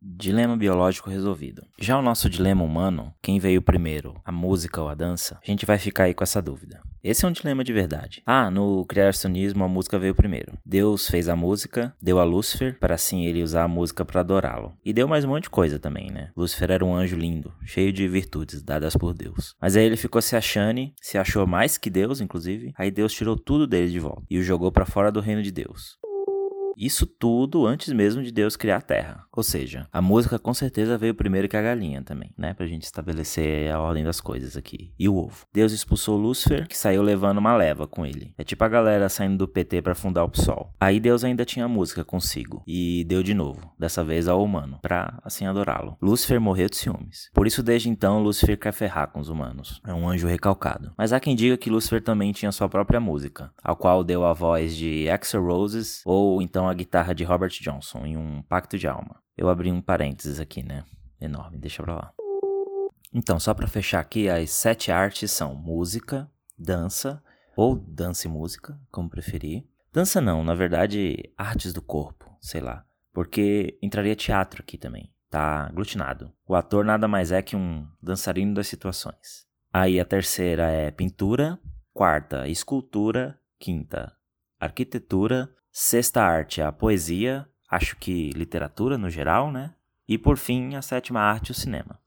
Dilema 0.00 0.56
biológico 0.56 1.10
resolvido. 1.10 1.66
Já 1.76 1.98
o 1.98 2.02
nosso 2.02 2.30
dilema 2.30 2.62
humano, 2.62 3.12
quem 3.20 3.40
veio 3.40 3.60
primeiro, 3.60 4.14
a 4.24 4.30
música 4.30 4.80
ou 4.80 4.88
a 4.88 4.94
dança, 4.94 5.40
a 5.42 5.50
gente 5.50 5.66
vai 5.66 5.76
ficar 5.76 6.04
aí 6.04 6.14
com 6.14 6.22
essa 6.22 6.40
dúvida. 6.40 6.80
Esse 7.02 7.24
é 7.24 7.28
um 7.28 7.32
dilema 7.32 7.64
de 7.64 7.72
verdade. 7.72 8.22
Ah, 8.24 8.48
no 8.48 8.84
criacionismo 8.84 9.64
a 9.64 9.68
música 9.68 9.98
veio 9.98 10.14
primeiro. 10.14 10.56
Deus 10.64 11.08
fez 11.08 11.28
a 11.28 11.34
música, 11.34 11.94
deu 12.00 12.20
a 12.20 12.24
Lúcifer, 12.24 12.78
para 12.78 12.94
assim 12.94 13.24
ele 13.24 13.42
usar 13.42 13.64
a 13.64 13.68
música 13.68 14.04
para 14.04 14.20
adorá-lo. 14.20 14.72
E 14.84 14.92
deu 14.92 15.08
mais 15.08 15.24
um 15.24 15.28
monte 15.28 15.44
de 15.44 15.50
coisa 15.50 15.78
também, 15.80 16.10
né? 16.10 16.30
Lúcifer 16.36 16.70
era 16.70 16.84
um 16.84 16.94
anjo 16.94 17.16
lindo, 17.16 17.52
cheio 17.64 17.92
de 17.92 18.06
virtudes 18.06 18.62
dadas 18.62 18.96
por 18.96 19.14
Deus. 19.14 19.56
Mas 19.60 19.76
aí 19.76 19.84
ele 19.84 19.96
ficou 19.96 20.22
se 20.22 20.36
achando, 20.36 20.92
se 21.00 21.18
achou 21.18 21.46
mais 21.46 21.76
que 21.76 21.90
Deus, 21.90 22.20
inclusive. 22.20 22.72
Aí 22.76 22.90
Deus 22.90 23.12
tirou 23.12 23.36
tudo 23.36 23.66
dele 23.66 23.90
de 23.90 23.98
volta 23.98 24.22
e 24.30 24.38
o 24.38 24.42
jogou 24.42 24.70
para 24.70 24.86
fora 24.86 25.10
do 25.10 25.20
reino 25.20 25.42
de 25.42 25.50
Deus. 25.50 25.98
Isso 26.78 27.06
tudo 27.06 27.66
antes 27.66 27.92
mesmo 27.92 28.22
de 28.22 28.30
Deus 28.30 28.54
criar 28.54 28.76
a 28.76 28.80
Terra. 28.80 29.24
Ou 29.36 29.42
seja, 29.42 29.88
a 29.92 30.00
música 30.00 30.38
com 30.38 30.54
certeza 30.54 30.96
veio 30.96 31.12
primeiro 31.12 31.48
que 31.48 31.56
a 31.56 31.62
galinha 31.62 32.02
também, 32.02 32.32
né? 32.38 32.54
Pra 32.54 32.66
gente 32.66 32.84
estabelecer 32.84 33.68
a 33.72 33.80
ordem 33.80 34.04
das 34.04 34.20
coisas 34.20 34.56
aqui. 34.56 34.92
E 34.96 35.08
o 35.08 35.16
ovo. 35.16 35.44
Deus 35.52 35.72
expulsou 35.72 36.16
Lúcifer, 36.16 36.68
que 36.68 36.78
saiu 36.78 37.02
levando 37.02 37.38
uma 37.38 37.56
leva 37.56 37.88
com 37.88 38.06
ele. 38.06 38.32
É 38.38 38.44
tipo 38.44 38.62
a 38.62 38.68
galera 38.68 39.08
saindo 39.08 39.38
do 39.38 39.48
PT 39.48 39.82
para 39.82 39.96
fundar 39.96 40.22
o 40.22 40.28
PSOL. 40.28 40.72
Aí 40.78 41.00
Deus 41.00 41.24
ainda 41.24 41.44
tinha 41.44 41.64
a 41.64 41.68
música 41.68 42.04
consigo. 42.04 42.62
E 42.64 43.04
deu 43.04 43.24
de 43.24 43.34
novo, 43.34 43.72
dessa 43.76 44.04
vez 44.04 44.28
ao 44.28 44.42
humano, 44.42 44.78
pra 44.80 45.18
assim 45.24 45.46
adorá-lo. 45.46 45.96
Lúcifer 46.00 46.40
morreu 46.40 46.68
de 46.68 46.76
ciúmes. 46.76 47.28
Por 47.34 47.48
isso, 47.48 47.60
desde 47.60 47.88
então, 47.88 48.22
Lúcifer 48.22 48.56
quer 48.56 48.72
ferrar 48.72 49.08
com 49.08 49.18
os 49.18 49.28
humanos. 49.28 49.80
É 49.84 49.92
um 49.92 50.08
anjo 50.08 50.28
recalcado. 50.28 50.92
Mas 50.96 51.12
há 51.12 51.18
quem 51.18 51.34
diga 51.34 51.56
que 51.56 51.70
Lúcifer 51.70 52.00
também 52.00 52.30
tinha 52.30 52.52
sua 52.52 52.68
própria 52.68 53.00
música, 53.00 53.52
ao 53.64 53.74
qual 53.74 54.04
deu 54.04 54.24
a 54.24 54.32
voz 54.32 54.76
de 54.76 55.08
Axel 55.10 55.44
Roses, 55.44 56.02
ou 56.04 56.40
então 56.40 56.67
a 56.68 56.74
guitarra 56.74 57.14
de 57.14 57.24
Robert 57.24 57.50
Johnson 57.50 58.06
em 58.06 58.16
um 58.16 58.42
Pacto 58.42 58.78
de 58.78 58.86
Alma. 58.86 59.22
Eu 59.36 59.48
abri 59.48 59.70
um 59.70 59.80
parênteses 59.80 60.40
aqui, 60.40 60.62
né? 60.62 60.84
Enorme, 61.20 61.58
deixa 61.58 61.82
pra 61.82 61.94
lá. 61.94 62.12
Então, 63.12 63.40
só 63.40 63.54
para 63.54 63.66
fechar 63.66 64.00
aqui, 64.00 64.28
as 64.28 64.50
sete 64.50 64.92
artes 64.92 65.30
são 65.30 65.54
música, 65.54 66.30
dança, 66.58 67.22
ou 67.56 67.76
dança 67.76 68.26
e 68.26 68.30
música, 68.30 68.78
como 68.90 69.08
preferir. 69.08 69.66
Dança 69.92 70.20
não, 70.20 70.44
na 70.44 70.54
verdade, 70.54 71.32
artes 71.36 71.72
do 71.72 71.82
corpo, 71.82 72.36
sei 72.40 72.60
lá. 72.60 72.84
Porque 73.12 73.78
entraria 73.82 74.14
teatro 74.14 74.62
aqui 74.62 74.76
também. 74.76 75.12
Tá 75.30 75.66
aglutinado. 75.66 76.32
O 76.46 76.54
ator 76.54 76.84
nada 76.84 77.08
mais 77.08 77.32
é 77.32 77.42
que 77.42 77.56
um 77.56 77.86
dançarino 78.00 78.54
das 78.54 78.68
situações. 78.68 79.46
Aí 79.72 79.98
a 79.98 80.04
terceira 80.04 80.70
é 80.70 80.90
pintura, 80.90 81.58
quarta, 81.92 82.46
escultura, 82.46 83.38
quinta, 83.58 84.12
arquitetura, 84.60 85.50
Sexta 85.80 86.20
arte, 86.20 86.60
a 86.60 86.72
poesia, 86.72 87.46
acho 87.70 87.94
que 87.94 88.30
literatura 88.30 88.98
no 88.98 89.08
geral, 89.08 89.52
né? 89.52 89.74
E 90.08 90.18
por 90.18 90.36
fim, 90.36 90.74
a 90.74 90.82
sétima 90.82 91.20
arte, 91.20 91.52
o 91.52 91.54
cinema. 91.54 92.00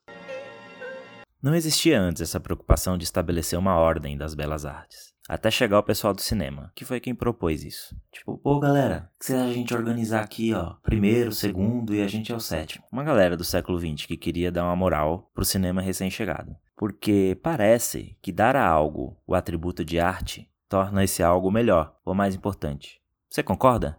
Não 1.41 1.55
existia 1.55 1.97
antes 1.97 2.21
essa 2.21 2.37
preocupação 2.37 2.97
de 2.97 3.05
estabelecer 3.05 3.57
uma 3.57 3.77
ordem 3.77 4.17
das 4.17 4.35
belas 4.35 4.65
artes. 4.65 5.13
Até 5.25 5.49
chegar 5.49 5.79
o 5.79 5.83
pessoal 5.83 6.13
do 6.13 6.19
cinema, 6.19 6.69
que 6.75 6.83
foi 6.83 6.99
quem 6.99 7.15
propôs 7.15 7.63
isso. 7.63 7.95
Tipo, 8.11 8.37
pô 8.37 8.59
galera, 8.59 9.09
que 9.17 9.27
se 9.27 9.33
a 9.33 9.53
gente 9.53 9.73
organizar 9.73 10.21
aqui, 10.21 10.53
ó, 10.53 10.73
primeiro, 10.83 11.31
segundo 11.31 11.95
e 11.95 12.01
a 12.01 12.09
gente 12.09 12.29
é 12.29 12.35
o 12.35 12.41
sétimo. 12.41 12.83
Uma 12.91 13.05
galera 13.05 13.37
do 13.37 13.45
século 13.45 13.79
XX 13.79 14.05
que 14.05 14.17
queria 14.17 14.51
dar 14.51 14.65
uma 14.65 14.75
moral 14.75 15.31
pro 15.33 15.45
cinema 15.45 15.81
recém-chegado. 15.81 16.57
Porque 16.75 17.39
parece 17.41 18.17
que 18.21 18.33
dar 18.33 18.57
a 18.57 18.67
algo 18.67 19.17
o 19.25 19.33
atributo 19.33 19.85
de 19.85 19.97
arte 19.97 20.51
torna 20.67 21.05
esse 21.05 21.23
algo 21.23 21.49
melhor, 21.49 21.95
ou 22.03 22.13
mais 22.13 22.35
importante. 22.35 23.00
Você 23.31 23.41
concorda? 23.41 23.97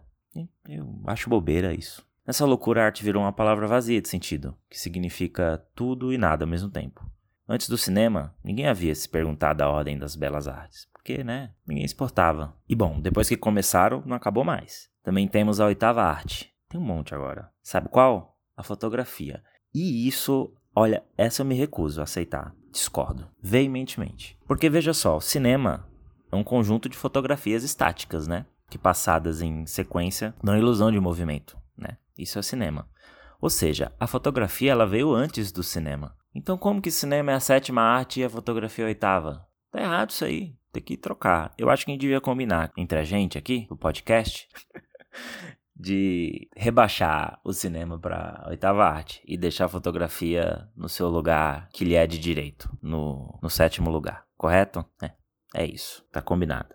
Eu 0.69 1.01
acho 1.07 1.27
bobeira 1.27 1.73
isso. 1.73 2.07
Nessa 2.25 2.45
loucura, 2.45 2.83
a 2.83 2.85
arte 2.85 3.03
virou 3.03 3.23
uma 3.23 3.33
palavra 3.33 3.65
vazia 3.65 3.99
de 3.99 4.07
sentido, 4.07 4.55
que 4.69 4.79
significa 4.79 5.65
tudo 5.73 6.13
e 6.13 6.19
nada 6.19 6.45
ao 6.45 6.49
mesmo 6.49 6.69
tempo. 6.69 7.03
Antes 7.49 7.67
do 7.67 7.75
cinema, 7.75 8.35
ninguém 8.43 8.67
havia 8.67 8.93
se 8.93 9.09
perguntado 9.09 9.63
a 9.63 9.69
ordem 9.69 9.97
das 9.97 10.15
belas 10.15 10.47
artes, 10.47 10.87
porque, 10.93 11.23
né, 11.23 11.51
ninguém 11.65 11.83
exportava. 11.83 12.55
E 12.69 12.75
bom, 12.75 13.01
depois 13.01 13.27
que 13.27 13.35
começaram, 13.35 14.03
não 14.05 14.15
acabou 14.15 14.43
mais. 14.43 14.87
Também 15.01 15.27
temos 15.27 15.59
a 15.59 15.65
oitava 15.65 16.03
arte. 16.03 16.53
Tem 16.69 16.79
um 16.79 16.83
monte 16.83 17.15
agora. 17.15 17.49
Sabe 17.63 17.89
qual? 17.89 18.37
A 18.55 18.61
fotografia. 18.61 19.43
E 19.73 20.07
isso, 20.07 20.53
olha, 20.75 21.03
essa 21.17 21.41
eu 21.41 21.45
me 21.47 21.55
recuso 21.55 22.01
a 22.01 22.03
aceitar. 22.03 22.55
Discordo. 22.71 23.27
Veementemente. 23.41 24.37
Porque 24.45 24.69
veja 24.69 24.93
só, 24.93 25.17
o 25.17 25.21
cinema 25.21 25.89
é 26.31 26.35
um 26.35 26.43
conjunto 26.43 26.87
de 26.87 26.95
fotografias 26.95 27.63
estáticas, 27.63 28.27
né? 28.27 28.45
Que 28.73 28.77
passadas 28.79 29.39
em 29.39 29.67
sequência 29.67 30.33
dão 30.43 30.57
ilusão 30.57 30.91
de 30.91 30.99
movimento, 30.99 31.55
né? 31.77 31.95
Isso 32.17 32.39
é 32.39 32.41
cinema. 32.41 32.89
Ou 33.39 33.47
seja, 33.47 33.91
a 33.99 34.07
fotografia 34.07 34.71
ela 34.71 34.87
veio 34.87 35.13
antes 35.13 35.51
do 35.51 35.61
cinema. 35.61 36.15
Então 36.33 36.57
como 36.57 36.81
que 36.81 36.89
cinema 36.89 37.31
é 37.31 37.35
a 37.35 37.39
sétima 37.39 37.83
arte 37.83 38.19
e 38.19 38.23
a 38.23 38.29
fotografia 38.29 38.85
é 38.85 38.87
a 38.87 38.89
oitava? 38.89 39.47
Tá 39.71 39.79
errado 39.79 40.09
isso 40.09 40.25
aí. 40.25 40.55
Tem 40.71 40.81
que 40.81 40.97
trocar. 40.97 41.53
Eu 41.55 41.69
acho 41.69 41.85
que 41.85 41.91
a 41.91 41.93
gente 41.93 42.01
devia 42.01 42.19
combinar 42.19 42.71
entre 42.75 42.97
a 42.97 43.03
gente 43.03 43.37
aqui, 43.37 43.67
no 43.69 43.77
podcast, 43.77 44.47
de 45.75 46.49
rebaixar 46.55 47.39
o 47.43 47.53
cinema 47.53 47.99
para 47.99 48.43
oitava 48.49 48.83
arte 48.83 49.21
e 49.23 49.37
deixar 49.37 49.65
a 49.65 49.69
fotografia 49.69 50.67
no 50.75 50.89
seu 50.89 51.09
lugar 51.09 51.69
que 51.71 51.85
lhe 51.85 51.93
é 51.93 52.07
de 52.07 52.17
direito, 52.17 52.75
no, 52.81 53.37
no 53.39 53.51
sétimo 53.51 53.91
lugar. 53.91 54.25
Correto? 54.35 54.83
É, 54.99 55.11
é 55.53 55.63
isso. 55.63 56.03
Tá 56.11 56.23
combinado. 56.23 56.73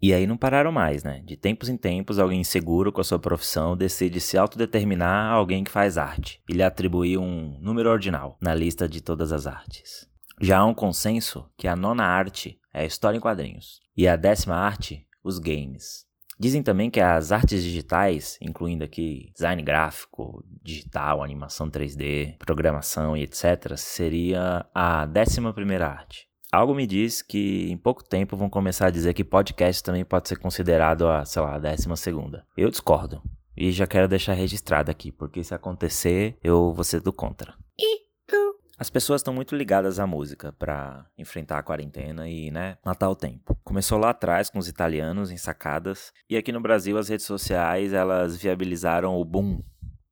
E 0.00 0.14
aí 0.14 0.26
não 0.26 0.36
pararam 0.36 0.70
mais, 0.70 1.02
né? 1.02 1.20
De 1.24 1.36
tempos 1.36 1.68
em 1.68 1.76
tempos, 1.76 2.18
alguém 2.18 2.40
inseguro 2.40 2.92
com 2.92 3.00
a 3.00 3.04
sua 3.04 3.18
profissão 3.18 3.76
decide 3.76 4.20
se 4.20 4.38
autodeterminar 4.38 5.32
a 5.32 5.34
alguém 5.34 5.64
que 5.64 5.70
faz 5.70 5.98
arte 5.98 6.40
e 6.48 6.52
lhe 6.52 6.62
atribuir 6.62 7.18
um 7.18 7.58
número 7.60 7.90
ordinal 7.90 8.38
na 8.40 8.54
lista 8.54 8.88
de 8.88 9.00
todas 9.00 9.32
as 9.32 9.46
artes. 9.46 10.08
Já 10.40 10.58
há 10.58 10.64
um 10.64 10.74
consenso 10.74 11.50
que 11.56 11.66
a 11.66 11.74
nona 11.74 12.04
arte 12.04 12.60
é 12.72 12.82
a 12.82 12.86
história 12.86 13.16
em 13.16 13.20
quadrinhos 13.20 13.80
e 13.96 14.06
a 14.06 14.14
décima 14.14 14.54
arte, 14.54 15.04
os 15.24 15.40
games. 15.40 16.06
Dizem 16.38 16.62
também 16.62 16.88
que 16.88 17.00
as 17.00 17.32
artes 17.32 17.64
digitais, 17.64 18.38
incluindo 18.40 18.84
aqui 18.84 19.32
design 19.34 19.60
gráfico, 19.60 20.44
digital, 20.62 21.24
animação 21.24 21.68
3D, 21.68 22.36
programação 22.38 23.16
e 23.16 23.24
etc., 23.24 23.76
seria 23.76 24.64
a 24.72 25.04
décima 25.04 25.52
primeira 25.52 25.88
arte. 25.88 26.27
Algo 26.50 26.74
me 26.74 26.86
diz 26.86 27.20
que 27.20 27.70
em 27.70 27.76
pouco 27.76 28.02
tempo 28.02 28.36
vão 28.36 28.48
começar 28.48 28.86
a 28.86 28.90
dizer 28.90 29.12
que 29.12 29.22
podcast 29.22 29.82
também 29.82 30.04
pode 30.04 30.28
ser 30.28 30.36
considerado 30.38 31.06
a, 31.06 31.24
sei 31.24 31.42
lá, 31.42 31.56
a 31.56 31.58
décima 31.58 31.94
segunda. 31.94 32.46
Eu 32.56 32.70
discordo. 32.70 33.22
E 33.54 33.70
já 33.70 33.86
quero 33.86 34.08
deixar 34.08 34.32
registrado 34.32 34.90
aqui, 34.90 35.12
porque 35.12 35.44
se 35.44 35.52
acontecer, 35.52 36.38
eu 36.42 36.72
vou 36.72 36.84
ser 36.84 37.00
do 37.00 37.12
contra. 37.12 37.54
As 38.78 38.88
pessoas 38.88 39.20
estão 39.20 39.34
muito 39.34 39.56
ligadas 39.56 39.98
à 39.98 40.06
música 40.06 40.52
para 40.52 41.04
enfrentar 41.18 41.58
a 41.58 41.62
quarentena 41.64 42.28
e, 42.28 42.48
né, 42.52 42.78
matar 42.84 43.10
o 43.10 43.16
tempo. 43.16 43.58
Começou 43.64 43.98
lá 43.98 44.10
atrás 44.10 44.48
com 44.48 44.60
os 44.60 44.68
italianos 44.68 45.32
em 45.32 45.36
sacadas, 45.36 46.12
e 46.30 46.36
aqui 46.36 46.52
no 46.52 46.60
Brasil 46.60 46.96
as 46.96 47.08
redes 47.08 47.26
sociais, 47.26 47.92
elas 47.92 48.36
viabilizaram 48.36 49.16
o 49.16 49.24
boom 49.24 49.60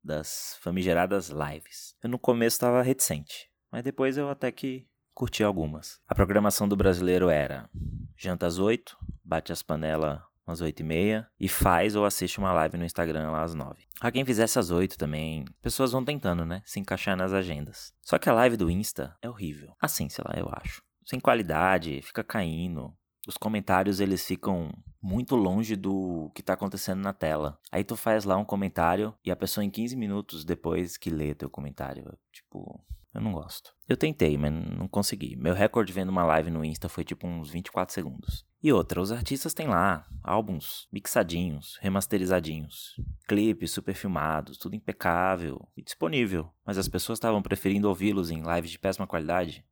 das 0.03 0.57
famigeradas 0.61 1.29
lives. 1.29 1.95
Eu 2.03 2.09
no 2.09 2.19
começo 2.19 2.57
estava 2.57 2.81
reticente, 2.81 3.49
mas 3.71 3.83
depois 3.83 4.17
eu 4.17 4.29
até 4.29 4.51
que 4.51 4.85
curti 5.17 5.43
algumas. 5.43 5.99
A 6.07 6.13
programação 6.13 6.67
do 6.67 6.75
brasileiro 6.75 7.27
era 7.27 7.67
janta 8.15 8.45
às 8.45 8.59
8, 8.59 8.95
bate 9.25 9.51
as 9.51 9.63
panelas 9.63 10.21
às 10.45 10.61
8 10.61 10.79
e 10.79 10.83
meia 10.83 11.27
e 11.39 11.49
faz 11.49 11.95
ou 11.95 12.05
assiste 12.05 12.37
uma 12.37 12.53
live 12.53 12.77
no 12.77 12.85
Instagram 12.85 13.31
lá 13.31 13.41
às 13.41 13.55
9. 13.55 13.83
A 13.99 14.11
quem 14.11 14.23
fizesse 14.23 14.59
às 14.59 14.69
8 14.69 14.95
também, 14.95 15.43
pessoas 15.59 15.91
vão 15.91 16.05
tentando, 16.05 16.45
né, 16.45 16.61
se 16.63 16.79
encaixar 16.79 17.17
nas 17.17 17.33
agendas. 17.33 17.91
Só 18.03 18.19
que 18.19 18.29
a 18.29 18.33
live 18.33 18.57
do 18.57 18.69
Insta 18.69 19.17
é 19.19 19.27
horrível. 19.27 19.75
Assim, 19.81 20.07
sei 20.07 20.23
lá, 20.23 20.39
eu 20.39 20.47
acho. 20.51 20.83
Sem 21.03 21.19
qualidade, 21.19 21.99
fica 22.03 22.23
caindo. 22.23 22.93
Os 23.27 23.37
comentários 23.37 23.99
eles 23.99 24.23
ficam 24.23 24.69
muito 25.01 25.35
longe 25.35 25.75
do 25.75 26.31
que 26.35 26.43
tá 26.43 26.53
acontecendo 26.53 27.01
na 27.01 27.11
tela. 27.11 27.57
Aí 27.71 27.83
tu 27.83 27.95
faz 27.95 28.23
lá 28.23 28.37
um 28.37 28.45
comentário 28.45 29.15
e 29.25 29.31
a 29.31 29.35
pessoa 29.35 29.65
em 29.65 29.69
15 29.71 29.95
minutos 29.95 30.45
depois 30.45 30.95
que 30.95 31.09
lê 31.09 31.33
teu 31.33 31.49
comentário, 31.49 32.15
tipo, 32.31 32.79
eu 33.13 33.21
não 33.21 33.31
gosto. 33.31 33.73
Eu 33.87 33.97
tentei, 33.97 34.37
mas 34.37 34.51
não 34.51 34.87
consegui. 34.87 35.35
Meu 35.35 35.53
recorde 35.53 35.93
vendo 35.93 36.09
uma 36.09 36.23
live 36.23 36.51
no 36.51 36.63
Insta 36.63 36.87
foi 36.87 37.03
tipo 37.03 37.25
uns 37.25 37.49
24 37.49 37.93
segundos. 37.93 38.45
E 38.61 38.71
outra, 38.71 39.01
os 39.01 39.11
artistas 39.11 39.53
têm 39.53 39.67
lá 39.67 40.05
álbuns 40.23 40.87
mixadinhos, 40.91 41.77
remasterizadinhos, 41.81 42.95
clipes 43.27 43.71
super 43.71 43.93
filmados, 43.93 44.57
tudo 44.57 44.75
impecável 44.75 45.67
e 45.75 45.81
disponível. 45.81 46.51
Mas 46.65 46.77
as 46.77 46.87
pessoas 46.87 47.17
estavam 47.17 47.41
preferindo 47.41 47.87
ouvi-los 47.87 48.29
em 48.29 48.41
lives 48.41 48.71
de 48.71 48.79
péssima 48.79 49.07
qualidade. 49.07 49.65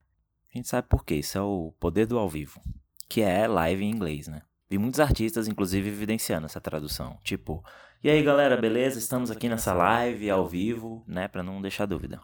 A 0.54 0.58
gente 0.58 0.68
sabe 0.68 0.88
por 0.88 1.04
quê, 1.04 1.16
isso 1.16 1.38
é 1.38 1.42
o 1.42 1.74
poder 1.80 2.06
do 2.06 2.18
ao 2.18 2.30
vivo, 2.30 2.62
que 3.10 3.22
é 3.22 3.48
live 3.48 3.84
em 3.84 3.92
inglês, 3.92 4.28
né? 4.28 4.42
Vi 4.70 4.78
muitos 4.78 5.00
artistas, 5.00 5.48
inclusive, 5.48 5.90
evidenciando 5.90 6.46
essa 6.46 6.62
tradução. 6.62 7.20
Tipo, 7.24 7.64
e 8.04 8.10
aí 8.10 8.24
galera, 8.24 8.56
beleza? 8.56 8.98
Estamos 8.98 9.30
aqui 9.30 9.50
nessa 9.50 9.74
live 9.74 10.30
ao 10.30 10.48
vivo, 10.48 11.04
né? 11.08 11.28
Pra 11.28 11.44
não 11.44 11.62
deixar 11.62 11.86
dúvida. 11.86 12.22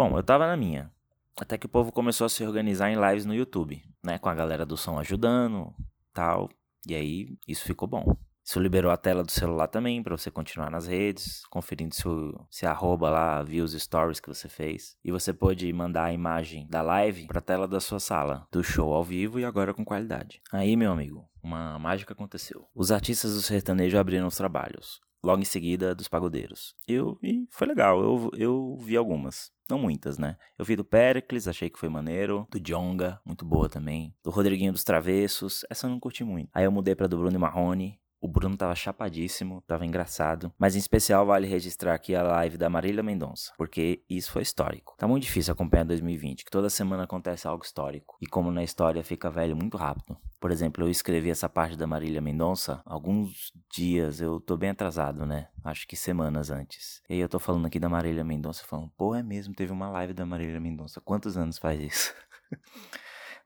Bom, 0.00 0.16
eu 0.16 0.22
tava 0.22 0.46
na 0.46 0.56
minha. 0.56 0.90
Até 1.38 1.58
que 1.58 1.66
o 1.66 1.68
povo 1.68 1.92
começou 1.92 2.24
a 2.24 2.30
se 2.30 2.42
organizar 2.42 2.90
em 2.90 2.98
lives 2.98 3.26
no 3.26 3.34
YouTube, 3.34 3.82
né? 4.02 4.18
Com 4.18 4.30
a 4.30 4.34
galera 4.34 4.64
do 4.64 4.74
som 4.74 4.98
ajudando, 4.98 5.74
tal. 6.10 6.48
E 6.88 6.94
aí, 6.94 7.36
isso 7.46 7.66
ficou 7.66 7.86
bom. 7.86 8.16
Isso 8.42 8.58
liberou 8.58 8.90
a 8.90 8.96
tela 8.96 9.22
do 9.22 9.30
celular 9.30 9.68
também 9.68 10.02
para 10.02 10.16
você 10.16 10.30
continuar 10.30 10.70
nas 10.70 10.86
redes, 10.86 11.44
conferindo 11.50 11.94
se, 11.94 12.08
o, 12.08 12.46
se 12.48 12.64
arroba 12.64 13.10
lá 13.10 13.42
viu 13.42 13.62
os 13.62 13.74
stories 13.74 14.20
que 14.20 14.28
você 14.28 14.48
fez. 14.48 14.96
E 15.04 15.12
você 15.12 15.34
pode 15.34 15.70
mandar 15.70 16.04
a 16.04 16.12
imagem 16.14 16.66
da 16.66 16.80
live 16.80 17.26
para 17.26 17.40
a 17.40 17.42
tela 17.42 17.68
da 17.68 17.78
sua 17.78 18.00
sala, 18.00 18.48
do 18.50 18.64
show 18.64 18.94
ao 18.94 19.04
vivo 19.04 19.38
e 19.38 19.44
agora 19.44 19.74
com 19.74 19.84
qualidade. 19.84 20.40
Aí, 20.50 20.76
meu 20.76 20.92
amigo, 20.92 21.28
uma 21.42 21.78
mágica 21.78 22.14
aconteceu. 22.14 22.66
Os 22.74 22.90
artistas 22.90 23.34
do 23.34 23.42
sertanejo 23.42 23.98
abriram 23.98 24.28
os 24.28 24.36
trabalhos. 24.36 24.98
Logo 25.22 25.42
em 25.42 25.44
seguida, 25.44 25.94
dos 25.94 26.08
pagodeiros. 26.08 26.74
Eu 26.88 27.18
e 27.22 27.46
foi 27.50 27.66
legal, 27.66 28.00
eu, 28.00 28.30
eu 28.34 28.78
vi 28.80 28.96
algumas. 28.96 29.52
Não 29.70 29.78
muitas, 29.78 30.18
né? 30.18 30.36
Eu 30.58 30.64
vi 30.64 30.74
do 30.74 30.84
Pericles, 30.84 31.46
achei 31.46 31.70
que 31.70 31.78
foi 31.78 31.88
maneiro. 31.88 32.46
Do 32.50 32.58
Jonga, 32.58 33.20
muito 33.24 33.44
boa 33.44 33.68
também. 33.68 34.12
Do 34.22 34.30
Rodriguinho 34.30 34.72
dos 34.72 34.82
Travessos, 34.82 35.64
essa 35.70 35.86
eu 35.86 35.90
não 35.90 36.00
curti 36.00 36.24
muito. 36.24 36.50
Aí 36.52 36.64
eu 36.64 36.72
mudei 36.72 36.94
pra 36.94 37.06
do 37.06 37.16
Bruno 37.16 37.38
Marrone, 37.38 38.00
o 38.20 38.28
Bruno 38.28 38.56
tava 38.56 38.74
chapadíssimo, 38.74 39.62
tava 39.66 39.86
engraçado. 39.86 40.52
Mas 40.58 40.76
em 40.76 40.78
especial 40.78 41.24
vale 41.24 41.46
registrar 41.46 41.94
aqui 41.94 42.14
a 42.14 42.22
live 42.22 42.58
da 42.58 42.68
Marília 42.68 43.02
Mendonça, 43.02 43.52
porque 43.56 44.02
isso 44.08 44.30
foi 44.30 44.42
histórico. 44.42 44.94
Tá 44.98 45.08
muito 45.08 45.22
difícil 45.22 45.52
acompanhar 45.52 45.84
2020, 45.84 46.44
que 46.44 46.50
toda 46.50 46.68
semana 46.68 47.04
acontece 47.04 47.48
algo 47.48 47.64
histórico. 47.64 48.16
E 48.20 48.26
como 48.26 48.50
na 48.50 48.62
história 48.62 49.02
fica 49.02 49.30
velho 49.30 49.56
muito 49.56 49.76
rápido. 49.76 50.16
Por 50.38 50.50
exemplo, 50.50 50.84
eu 50.84 50.90
escrevi 50.90 51.30
essa 51.30 51.48
parte 51.48 51.76
da 51.76 51.86
Marília 51.86 52.20
Mendonça 52.20 52.82
alguns 52.84 53.52
dias, 53.70 54.20
eu 54.20 54.40
tô 54.40 54.56
bem 54.56 54.70
atrasado, 54.70 55.24
né? 55.24 55.48
Acho 55.64 55.86
que 55.86 55.96
semanas 55.96 56.50
antes. 56.50 57.02
E 57.08 57.14
aí 57.14 57.20
eu 57.20 57.28
tô 57.28 57.38
falando 57.38 57.66
aqui 57.66 57.78
da 57.78 57.88
Marília 57.88 58.24
Mendonça, 58.24 58.64
falando, 58.64 58.90
pô, 58.96 59.14
é 59.14 59.22
mesmo, 59.22 59.54
teve 59.54 59.72
uma 59.72 59.88
live 59.90 60.12
da 60.12 60.26
Marília 60.26 60.60
Mendonça. 60.60 61.00
Quantos 61.00 61.36
anos 61.36 61.58
faz 61.58 61.80
isso? 61.80 62.14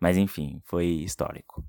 Mas 0.00 0.16
enfim, 0.16 0.60
foi 0.64 0.86
histórico. 0.86 1.64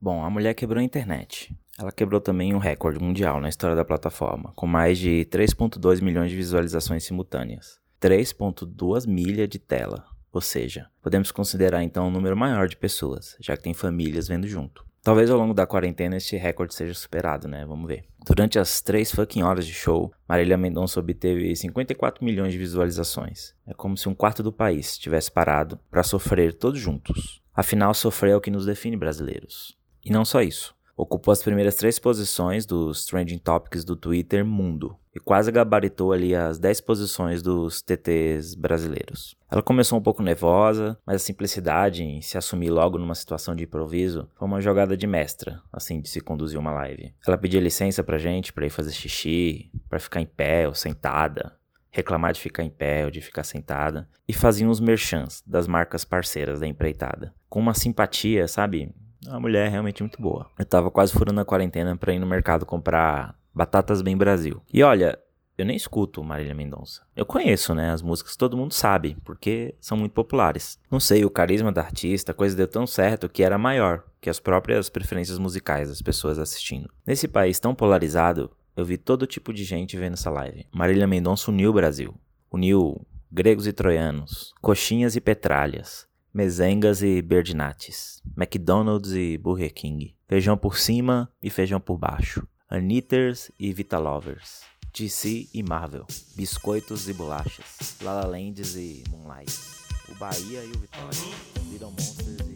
Bom, 0.00 0.22
a 0.22 0.28
mulher 0.28 0.54
quebrou 0.54 0.80
a 0.80 0.84
internet. 0.84 1.56
Ela 1.78 1.90
quebrou 1.90 2.20
também 2.20 2.54
um 2.54 2.58
recorde 2.58 3.02
mundial 3.02 3.40
na 3.40 3.48
história 3.48 3.74
da 3.74 3.84
plataforma, 3.84 4.52
com 4.54 4.66
mais 4.66 4.96
de 4.96 5.26
3.2 5.30 6.00
milhões 6.00 6.30
de 6.30 6.36
visualizações 6.36 7.02
simultâneas. 7.02 7.80
3.2 8.00 9.08
milha 9.08 9.48
de 9.48 9.58
tela, 9.58 10.04
ou 10.32 10.40
seja, 10.40 10.86
podemos 11.02 11.32
considerar 11.32 11.82
então 11.82 12.06
um 12.06 12.10
número 12.10 12.36
maior 12.36 12.68
de 12.68 12.76
pessoas, 12.76 13.36
já 13.40 13.56
que 13.56 13.62
tem 13.64 13.74
famílias 13.74 14.28
vendo 14.28 14.46
junto. 14.46 14.84
Talvez 15.02 15.30
ao 15.30 15.38
longo 15.38 15.52
da 15.52 15.66
quarentena 15.66 16.16
este 16.16 16.36
recorde 16.36 16.74
seja 16.74 16.94
superado, 16.94 17.46
né? 17.46 17.66
Vamos 17.66 17.86
ver. 17.86 18.04
Durante 18.24 18.58
as 18.58 18.80
três 18.80 19.10
fucking 19.10 19.42
horas 19.42 19.66
de 19.66 19.72
show, 19.74 20.10
Marília 20.26 20.56
Mendonça 20.56 20.98
obteve 21.00 21.54
54 21.54 22.24
milhões 22.24 22.52
de 22.52 22.58
visualizações. 22.58 23.52
É 23.66 23.74
como 23.74 23.98
se 23.98 24.08
um 24.08 24.14
quarto 24.14 24.42
do 24.42 24.52
país 24.52 24.96
tivesse 24.96 25.30
parado 25.30 25.78
para 25.90 26.02
sofrer 26.02 26.54
todos 26.54 26.80
juntos. 26.80 27.42
Afinal, 27.52 27.92
sofrer 27.92 28.30
é 28.30 28.36
o 28.36 28.40
que 28.40 28.50
nos 28.50 28.64
define 28.64 28.96
brasileiros. 28.96 29.76
E 30.02 30.10
não 30.10 30.24
só 30.24 30.40
isso 30.40 30.74
ocupou 30.96 31.32
as 31.32 31.42
primeiras 31.42 31.76
três 31.76 31.98
posições 31.98 32.66
dos 32.66 33.04
trending 33.04 33.38
topics 33.38 33.84
do 33.84 33.96
Twitter 33.96 34.44
mundo 34.44 34.96
e 35.14 35.20
quase 35.20 35.52
gabaritou 35.52 36.12
ali 36.12 36.34
as 36.34 36.58
10 36.58 36.80
posições 36.80 37.40
dos 37.42 37.80
TTs 37.80 38.54
brasileiros. 38.54 39.36
Ela 39.50 39.62
começou 39.62 39.98
um 39.98 40.02
pouco 40.02 40.22
nervosa, 40.22 40.98
mas 41.06 41.16
a 41.16 41.24
simplicidade 41.24 42.02
em 42.02 42.20
se 42.20 42.36
assumir 42.36 42.70
logo 42.70 42.98
numa 42.98 43.14
situação 43.14 43.54
de 43.54 43.62
improviso 43.62 44.28
foi 44.34 44.48
uma 44.48 44.60
jogada 44.60 44.96
de 44.96 45.06
mestra, 45.06 45.62
assim, 45.72 46.00
de 46.00 46.08
se 46.08 46.20
conduzir 46.20 46.58
uma 46.58 46.72
live. 46.72 47.14
Ela 47.24 47.38
pedia 47.38 47.60
licença 47.60 48.02
pra 48.02 48.18
gente 48.18 48.52
pra 48.52 48.66
ir 48.66 48.70
fazer 48.70 48.90
xixi, 48.90 49.70
pra 49.88 50.00
ficar 50.00 50.20
em 50.20 50.26
pé 50.26 50.66
ou 50.66 50.74
sentada, 50.74 51.56
reclamar 51.90 52.32
de 52.32 52.40
ficar 52.40 52.64
em 52.64 52.70
pé 52.70 53.04
ou 53.04 53.10
de 53.10 53.20
ficar 53.20 53.44
sentada, 53.44 54.08
e 54.26 54.32
fazia 54.32 54.68
uns 54.68 54.80
merchants 54.80 55.44
das 55.46 55.68
marcas 55.68 56.04
parceiras 56.04 56.58
da 56.58 56.66
empreitada. 56.66 57.32
Com 57.48 57.60
uma 57.60 57.72
simpatia, 57.74 58.48
sabe? 58.48 58.92
A 59.28 59.40
mulher 59.40 59.66
é 59.66 59.70
realmente 59.70 60.02
muito 60.02 60.20
boa. 60.20 60.46
Eu 60.58 60.64
tava 60.64 60.90
quase 60.90 61.12
furando 61.12 61.40
a 61.40 61.44
quarentena 61.44 61.96
pra 61.96 62.12
ir 62.12 62.18
no 62.18 62.26
mercado 62.26 62.66
comprar 62.66 63.38
batatas 63.54 64.02
bem 64.02 64.16
Brasil. 64.16 64.60
E 64.72 64.82
olha, 64.82 65.18
eu 65.56 65.64
nem 65.64 65.76
escuto 65.76 66.22
Marília 66.24 66.54
Mendonça. 66.54 67.02
Eu 67.14 67.24
conheço, 67.24 67.74
né, 67.74 67.90
as 67.90 68.02
músicas 68.02 68.36
todo 68.36 68.56
mundo 68.56 68.74
sabe, 68.74 69.16
porque 69.24 69.74
são 69.80 69.96
muito 69.96 70.12
populares. 70.12 70.78
Não 70.90 70.98
sei, 70.98 71.24
o 71.24 71.30
carisma 71.30 71.70
da 71.70 71.80
artista, 71.80 72.32
a 72.32 72.34
coisa 72.34 72.56
deu 72.56 72.66
tão 72.66 72.86
certo 72.86 73.28
que 73.28 73.42
era 73.42 73.56
maior 73.56 74.04
que 74.20 74.28
as 74.28 74.40
próprias 74.40 74.88
preferências 74.88 75.38
musicais 75.38 75.88
das 75.88 76.02
pessoas 76.02 76.38
assistindo. 76.38 76.90
Nesse 77.06 77.28
país 77.28 77.60
tão 77.60 77.74
polarizado, 77.74 78.50
eu 78.76 78.84
vi 78.84 78.96
todo 78.96 79.26
tipo 79.26 79.52
de 79.52 79.62
gente 79.62 79.96
vendo 79.96 80.14
essa 80.14 80.30
live. 80.30 80.66
Marília 80.72 81.06
Mendonça 81.06 81.50
uniu 81.50 81.70
o 81.70 81.74
Brasil. 81.74 82.14
Uniu 82.50 83.00
gregos 83.30 83.66
e 83.66 83.72
troianos, 83.72 84.52
coxinhas 84.60 85.16
e 85.16 85.20
petralhas, 85.20 86.06
mezengas 86.34 87.00
e 87.00 87.22
berdinates, 87.22 88.20
McDonald's 88.36 89.12
e 89.12 89.38
Burger 89.38 89.72
King, 89.72 90.16
feijão 90.26 90.58
por 90.58 90.76
cima 90.76 91.30
e 91.40 91.48
feijão 91.48 91.80
por 91.80 91.96
baixo, 91.96 92.44
Anitters 92.68 93.52
e 93.56 93.72
Vitalovers, 93.72 94.62
DC 94.92 95.48
e 95.54 95.62
Marvel, 95.62 96.04
biscoitos 96.34 97.08
e 97.08 97.12
bolachas, 97.12 97.96
Lala 98.02 98.26
Lands 98.26 98.74
e 98.74 99.04
Moonlight, 99.08 99.56
o 100.08 100.14
Bahia 100.16 100.64
e 100.64 100.72
o 100.72 100.78
Vitória, 100.80 101.18
Little 101.70 101.90
Monsters 101.92 102.48
e 102.50 102.53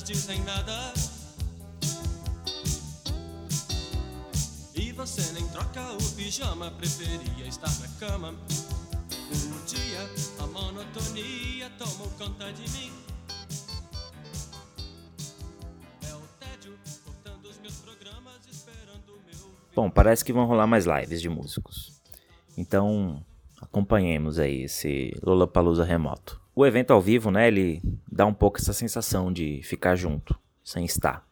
horas 0.00 0.04
dizem 0.04 0.40
nada. 0.42 0.92
E 4.74 4.92
você 4.92 5.32
nem 5.32 5.46
troca 5.48 5.80
o 5.92 6.12
pijama, 6.16 6.70
preferia 6.72 7.46
estar 7.46 7.70
na 7.80 7.88
cama. 7.98 8.34
Um 9.32 9.64
dia 9.64 10.00
a 10.38 10.46
monotonia 10.46 11.70
tomou 11.78 12.08
conta 12.18 12.52
de 12.52 12.68
mim. 12.70 12.92
É. 16.02 16.20
Bom, 19.74 19.90
parece 19.90 20.24
que 20.24 20.32
vão 20.32 20.46
rolar 20.46 20.66
mais 20.66 20.84
lives 20.86 21.20
de 21.20 21.28
músicos. 21.28 22.00
Então, 22.56 23.24
acompanhemos 23.60 24.38
aí 24.38 24.64
esse 24.64 25.14
Lollapalooza 25.22 25.84
remoto. 25.84 26.39
O 26.54 26.66
evento 26.66 26.92
ao 26.92 27.00
vivo, 27.00 27.30
né, 27.30 27.46
ele 27.46 27.80
dá 28.10 28.26
um 28.26 28.34
pouco 28.34 28.58
essa 28.58 28.72
sensação 28.72 29.32
de 29.32 29.60
ficar 29.62 29.94
junto, 29.94 30.38
sem 30.64 30.84
estar. 30.84 31.24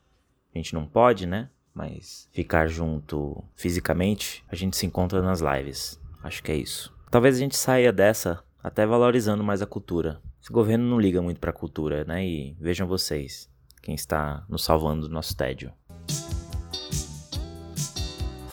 A 0.54 0.58
gente 0.58 0.72
não 0.74 0.86
pode, 0.86 1.26
né, 1.26 1.50
mas 1.74 2.28
ficar 2.32 2.68
junto 2.68 3.44
fisicamente, 3.54 4.44
a 4.48 4.54
gente 4.54 4.76
se 4.76 4.86
encontra 4.86 5.20
nas 5.20 5.40
lives. 5.40 6.00
Acho 6.22 6.42
que 6.42 6.52
é 6.52 6.56
isso. 6.56 6.94
Talvez 7.10 7.36
a 7.36 7.38
gente 7.38 7.56
saia 7.56 7.92
dessa 7.92 8.42
até 8.62 8.86
valorizando 8.86 9.42
mais 9.42 9.60
a 9.60 9.66
cultura. 9.66 10.20
Esse 10.40 10.52
governo 10.52 10.88
não 10.88 11.00
liga 11.00 11.20
muito 11.20 11.40
pra 11.40 11.52
cultura, 11.52 12.04
né, 12.04 12.24
e 12.24 12.56
vejam 12.60 12.86
vocês, 12.86 13.50
quem 13.82 13.94
está 13.94 14.44
nos 14.48 14.64
salvando 14.64 15.08
do 15.08 15.14
nosso 15.14 15.36
tédio. 15.36 15.72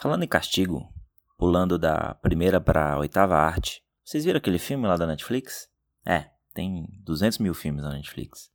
Falando 0.01 0.23
em 0.23 0.27
castigo, 0.27 0.87
pulando 1.37 1.77
da 1.77 2.15
primeira 2.21 2.59
para 2.59 2.93
a 2.93 2.99
oitava 2.99 3.35
arte, 3.37 3.83
vocês 4.03 4.25
viram 4.25 4.37
aquele 4.37 4.59
filme 4.59 4.87
lá 4.87 4.97
da 4.97 5.07
Netflix? 5.07 5.67
É, 6.05 6.25
tem 6.55 6.87
200 7.03 7.37
mil 7.37 7.53
filmes 7.53 7.83
na 7.83 7.91
Netflix. 7.91 8.49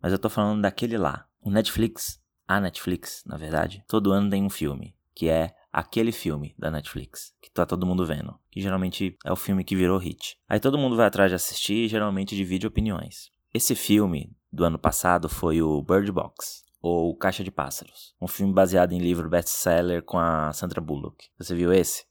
Mas 0.00 0.10
eu 0.10 0.18
tô 0.18 0.28
falando 0.28 0.62
daquele 0.62 0.98
lá. 0.98 1.26
O 1.40 1.50
Netflix, 1.50 2.20
a 2.48 2.58
Netflix, 2.60 3.22
na 3.24 3.36
verdade, 3.36 3.84
todo 3.86 4.10
ano 4.10 4.30
tem 4.30 4.42
um 4.42 4.50
filme, 4.50 4.96
que 5.14 5.28
é 5.28 5.54
aquele 5.72 6.10
filme 6.10 6.54
da 6.58 6.70
Netflix, 6.70 7.34
que 7.40 7.50
tá 7.50 7.64
todo 7.64 7.86
mundo 7.86 8.04
vendo, 8.04 8.38
que 8.50 8.60
geralmente 8.60 9.16
é 9.24 9.30
o 9.30 9.36
filme 9.36 9.62
que 9.62 9.76
virou 9.76 9.98
hit. 9.98 10.36
Aí 10.48 10.58
todo 10.58 10.78
mundo 10.78 10.96
vai 10.96 11.06
atrás 11.06 11.30
de 11.30 11.36
assistir 11.36 11.84
e 11.84 11.88
geralmente 11.88 12.34
divide 12.34 12.66
opiniões. 12.66 13.30
Esse 13.54 13.74
filme 13.74 14.34
do 14.50 14.64
ano 14.64 14.78
passado 14.78 15.28
foi 15.28 15.62
o 15.62 15.82
Bird 15.82 16.10
Box, 16.10 16.64
ou 16.80 17.14
Caixa 17.16 17.44
de 17.44 17.50
Pássaros, 17.50 18.14
um 18.20 18.26
filme 18.26 18.52
baseado 18.52 18.92
em 18.92 18.98
livro 18.98 19.28
best-seller 19.28 20.02
com 20.02 20.18
a 20.18 20.52
Sandra 20.52 20.80
Bullock. 20.80 21.28
Você 21.38 21.54
viu 21.54 21.72
esse? 21.72 22.04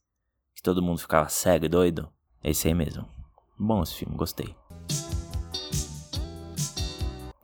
Que 0.55 0.63
todo 0.63 0.81
mundo 0.81 0.99
ficava 0.99 1.27
cego 1.27 1.65
e 1.65 1.69
doido? 1.69 2.09
Esse 2.43 2.67
aí 2.67 2.73
mesmo. 2.73 3.07
Bom 3.59 3.83
esse 3.83 3.95
filme, 3.95 4.15
gostei. 4.15 4.55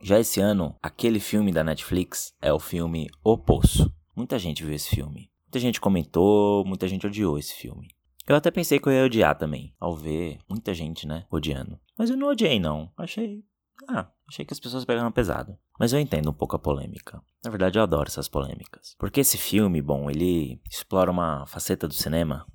Já 0.08 0.18
esse 0.18 0.40
ano, 0.40 0.74
aquele 0.82 1.20
filme 1.20 1.52
da 1.52 1.62
Netflix 1.62 2.34
é 2.40 2.50
o 2.50 2.58
filme 2.58 3.10
O 3.22 3.36
Poço. 3.36 3.94
Muita 4.16 4.38
gente 4.38 4.64
viu 4.64 4.72
esse 4.72 4.88
filme. 4.88 5.30
Muita 5.44 5.60
gente 5.60 5.78
comentou, 5.78 6.64
muita 6.64 6.88
gente 6.88 7.06
odiou 7.06 7.38
esse 7.38 7.54
filme. 7.54 7.88
Eu 8.26 8.34
até 8.34 8.50
pensei 8.50 8.78
que 8.78 8.88
eu 8.88 8.92
ia 8.94 9.04
odiar 9.04 9.36
também, 9.36 9.74
ao 9.78 9.94
ver 9.94 10.38
muita 10.48 10.72
gente, 10.72 11.06
né, 11.06 11.26
odiando. 11.30 11.78
Mas 11.98 12.08
eu 12.08 12.16
não 12.16 12.28
odiei, 12.28 12.58
não. 12.58 12.90
Achei. 12.96 13.44
Ah, 13.86 14.08
achei 14.26 14.46
que 14.46 14.54
as 14.54 14.58
pessoas 14.58 14.86
pegaram 14.86 15.12
pesado. 15.12 15.58
Mas 15.78 15.92
eu 15.92 16.00
entendo 16.00 16.30
um 16.30 16.34
pouco 16.34 16.56
a 16.56 16.58
polêmica. 16.58 17.22
Na 17.44 17.50
verdade, 17.50 17.78
eu 17.78 17.82
adoro 17.82 18.08
essas 18.08 18.28
polêmicas. 18.28 18.96
Porque 18.98 19.20
esse 19.20 19.36
filme, 19.36 19.82
bom, 19.82 20.10
ele 20.10 20.58
explora 20.70 21.10
uma 21.10 21.44
faceta 21.44 21.86
do 21.86 21.92
cinema. 21.92 22.46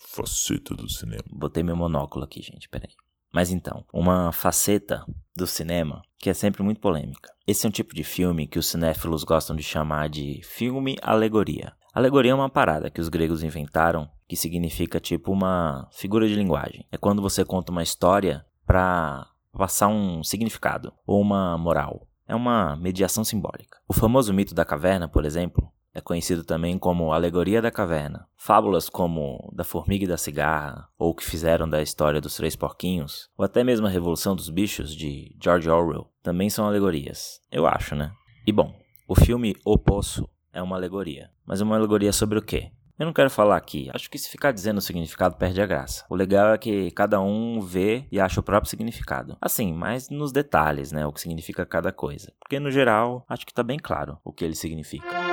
faceta 0.00 0.74
do 0.74 0.90
cinema. 0.90 1.22
Botei 1.30 1.62
meu 1.62 1.76
monóculo 1.76 2.24
aqui, 2.24 2.42
gente, 2.42 2.68
peraí. 2.68 2.90
Mas 3.32 3.50
então, 3.50 3.84
uma 3.92 4.32
faceta 4.32 5.04
do 5.36 5.46
cinema 5.46 6.02
que 6.18 6.30
é 6.30 6.34
sempre 6.34 6.62
muito 6.62 6.80
polêmica. 6.80 7.30
Esse 7.46 7.64
é 7.64 7.68
um 7.68 7.72
tipo 7.72 7.94
de 7.94 8.02
filme 8.02 8.46
que 8.46 8.58
os 8.58 8.66
cinéfilos 8.66 9.22
gostam 9.22 9.54
de 9.54 9.62
chamar 9.62 10.08
de 10.08 10.40
filme 10.42 10.96
alegoria. 11.00 11.72
Alegoria 11.94 12.32
é 12.32 12.34
uma 12.34 12.50
parada 12.50 12.90
que 12.90 13.00
os 13.00 13.08
gregos 13.08 13.42
inventaram 13.42 14.08
que 14.28 14.36
significa 14.36 15.00
tipo 15.00 15.32
uma 15.32 15.88
figura 15.92 16.28
de 16.28 16.34
linguagem. 16.34 16.86
É 16.92 16.98
quando 16.98 17.22
você 17.22 17.44
conta 17.44 17.72
uma 17.72 17.82
história 17.82 18.44
para 18.66 19.26
passar 19.52 19.88
um 19.88 20.22
significado 20.22 20.92
ou 21.06 21.20
uma 21.20 21.56
moral. 21.56 22.06
É 22.26 22.34
uma 22.34 22.76
mediação 22.76 23.24
simbólica. 23.24 23.78
O 23.88 23.94
famoso 23.94 24.34
mito 24.34 24.54
da 24.54 24.64
caverna, 24.64 25.08
por 25.08 25.24
exemplo, 25.24 25.72
é 25.98 26.00
conhecido 26.00 26.44
também 26.44 26.78
como 26.78 27.12
Alegoria 27.12 27.60
da 27.60 27.70
Caverna. 27.70 28.26
Fábulas 28.36 28.88
como 28.88 29.52
Da 29.52 29.64
Formiga 29.64 30.04
e 30.04 30.08
da 30.08 30.16
Cigarra, 30.16 30.88
ou 30.96 31.10
o 31.10 31.14
que 31.14 31.24
fizeram 31.24 31.68
da 31.68 31.82
história 31.82 32.20
dos 32.20 32.36
Três 32.36 32.54
Porquinhos, 32.54 33.28
ou 33.36 33.44
até 33.44 33.62
mesmo 33.62 33.86
a 33.86 33.90
Revolução 33.90 34.34
dos 34.34 34.48
Bichos 34.48 34.94
de 34.94 35.34
George 35.42 35.68
Orwell, 35.68 36.08
também 36.22 36.48
são 36.48 36.66
alegorias. 36.66 37.40
Eu 37.50 37.66
acho, 37.66 37.94
né? 37.94 38.12
E 38.46 38.52
bom, 38.52 38.72
o 39.08 39.14
filme 39.14 39.56
O 39.64 39.76
Poço 39.76 40.28
é 40.52 40.62
uma 40.62 40.76
alegoria. 40.76 41.30
Mas 41.44 41.60
uma 41.60 41.76
alegoria 41.76 42.12
sobre 42.12 42.38
o 42.38 42.42
quê? 42.42 42.70
Eu 42.98 43.06
não 43.06 43.12
quero 43.12 43.30
falar 43.30 43.56
aqui. 43.56 43.88
Acho 43.94 44.10
que 44.10 44.18
se 44.18 44.28
ficar 44.28 44.50
dizendo 44.50 44.78
o 44.78 44.82
significado 44.82 45.36
perde 45.36 45.62
a 45.62 45.66
graça. 45.66 46.04
O 46.10 46.16
legal 46.16 46.52
é 46.52 46.58
que 46.58 46.90
cada 46.90 47.20
um 47.20 47.60
vê 47.60 48.04
e 48.10 48.18
acha 48.18 48.40
o 48.40 48.42
próprio 48.42 48.68
significado. 48.68 49.36
Assim, 49.40 49.72
mas 49.72 50.10
nos 50.10 50.32
detalhes, 50.32 50.90
né? 50.90 51.06
O 51.06 51.12
que 51.12 51.20
significa 51.20 51.64
cada 51.64 51.92
coisa. 51.92 52.32
Porque 52.40 52.58
no 52.58 52.72
geral, 52.72 53.24
acho 53.28 53.46
que 53.46 53.54
tá 53.54 53.62
bem 53.62 53.78
claro 53.78 54.18
o 54.24 54.32
que 54.32 54.44
ele 54.44 54.56
significa. 54.56 55.27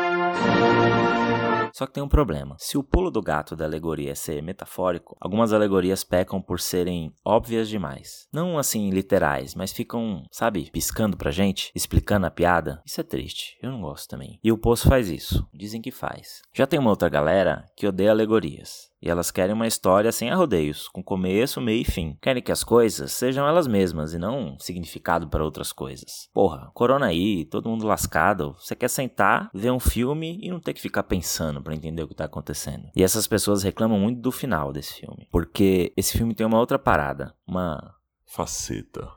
Só 1.75 1.85
que 1.85 1.91
tem 1.91 2.01
um 2.01 2.07
problema. 2.07 2.55
Se 2.57 2.77
o 2.77 2.83
pulo 2.83 3.11
do 3.11 3.21
gato 3.21 3.53
da 3.53 3.65
alegoria 3.65 4.13
é 4.13 4.15
ser 4.15 4.41
metafórico, 4.41 5.17
algumas 5.19 5.51
alegorias 5.51 6.05
pecam 6.05 6.41
por 6.41 6.57
serem 6.57 7.11
óbvias 7.25 7.67
demais. 7.67 8.29
Não 8.31 8.57
assim 8.57 8.89
literais, 8.91 9.53
mas 9.53 9.73
ficam, 9.73 10.23
sabe, 10.31 10.71
piscando 10.71 11.17
pra 11.17 11.31
gente, 11.31 11.73
explicando 11.75 12.27
a 12.27 12.31
piada. 12.31 12.81
Isso 12.85 13.01
é 13.01 13.03
triste. 13.03 13.57
Eu 13.61 13.71
não 13.71 13.81
gosto 13.81 14.07
também. 14.07 14.39
E 14.41 14.53
o 14.53 14.57
Poço 14.57 14.87
faz 14.87 15.09
isso. 15.09 15.45
Dizem 15.53 15.81
que 15.81 15.91
faz. 15.91 16.41
Já 16.53 16.65
tem 16.65 16.79
uma 16.79 16.91
outra 16.91 17.09
galera 17.09 17.65
que 17.75 17.85
odeia 17.85 18.11
alegorias. 18.11 18.89
E 19.01 19.09
elas 19.09 19.29
querem 19.29 19.53
uma 19.53 19.67
história 19.67 20.11
sem 20.11 20.29
arrodeios, 20.29 20.87
com 20.87 21.03
começo, 21.03 21.61
meio 21.61 21.81
e 21.81 21.85
fim. 21.85 22.17
Querem 22.21 22.41
que 22.41 22.51
as 22.51 22.63
coisas 22.63 23.11
sejam 23.11 23.47
elas 23.47 23.67
mesmas 23.67 24.13
e 24.13 24.17
não 24.17 24.53
um 24.53 24.59
significado 24.59 25.27
para 25.27 25.43
outras 25.43 25.71
coisas. 25.71 26.29
Porra, 26.33 26.71
corona 26.73 27.07
aí, 27.07 27.45
todo 27.45 27.69
mundo 27.69 27.85
lascado. 27.85 28.55
Você 28.59 28.75
quer 28.75 28.89
sentar, 28.89 29.49
ver 29.53 29.71
um 29.71 29.79
filme 29.79 30.39
e 30.41 30.49
não 30.49 30.59
ter 30.59 30.73
que 30.73 30.81
ficar 30.81 31.03
pensando 31.03 31.61
para 31.61 31.75
entender 31.75 32.03
o 32.03 32.07
que 32.07 32.15
tá 32.15 32.25
acontecendo. 32.25 32.89
E 32.95 33.03
essas 33.03 33.27
pessoas 33.27 33.63
reclamam 33.63 33.99
muito 33.99 34.21
do 34.21 34.31
final 34.31 34.73
desse 34.73 35.01
filme, 35.01 35.27
porque 35.31 35.93
esse 35.95 36.17
filme 36.17 36.33
tem 36.33 36.45
uma 36.45 36.59
outra 36.59 36.79
parada, 36.79 37.35
uma 37.47 37.95
Faceta. 38.25 39.07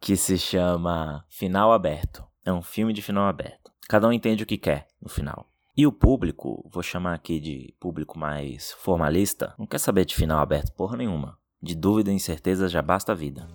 que 0.00 0.16
se 0.16 0.38
chama 0.38 1.24
Final 1.28 1.72
Aberto. 1.72 2.24
É 2.44 2.52
um 2.52 2.62
filme 2.62 2.92
de 2.92 3.02
final 3.02 3.26
aberto. 3.26 3.70
Cada 3.88 4.06
um 4.06 4.12
entende 4.12 4.42
o 4.42 4.46
que 4.46 4.56
quer 4.56 4.86
no 5.02 5.08
final. 5.08 5.47
E 5.78 5.86
o 5.86 5.92
público, 5.92 6.68
vou 6.68 6.82
chamar 6.82 7.14
aqui 7.14 7.38
de 7.38 7.72
público 7.78 8.18
mais 8.18 8.72
formalista, 8.72 9.54
não 9.56 9.64
quer 9.64 9.78
saber 9.78 10.04
de 10.04 10.16
final 10.16 10.40
aberto 10.40 10.74
porra 10.74 10.96
nenhuma. 10.96 11.38
De 11.62 11.76
dúvida 11.76 12.10
e 12.10 12.14
incerteza 12.14 12.68
já 12.68 12.82
basta 12.82 13.12
a 13.12 13.14
vida. 13.14 13.46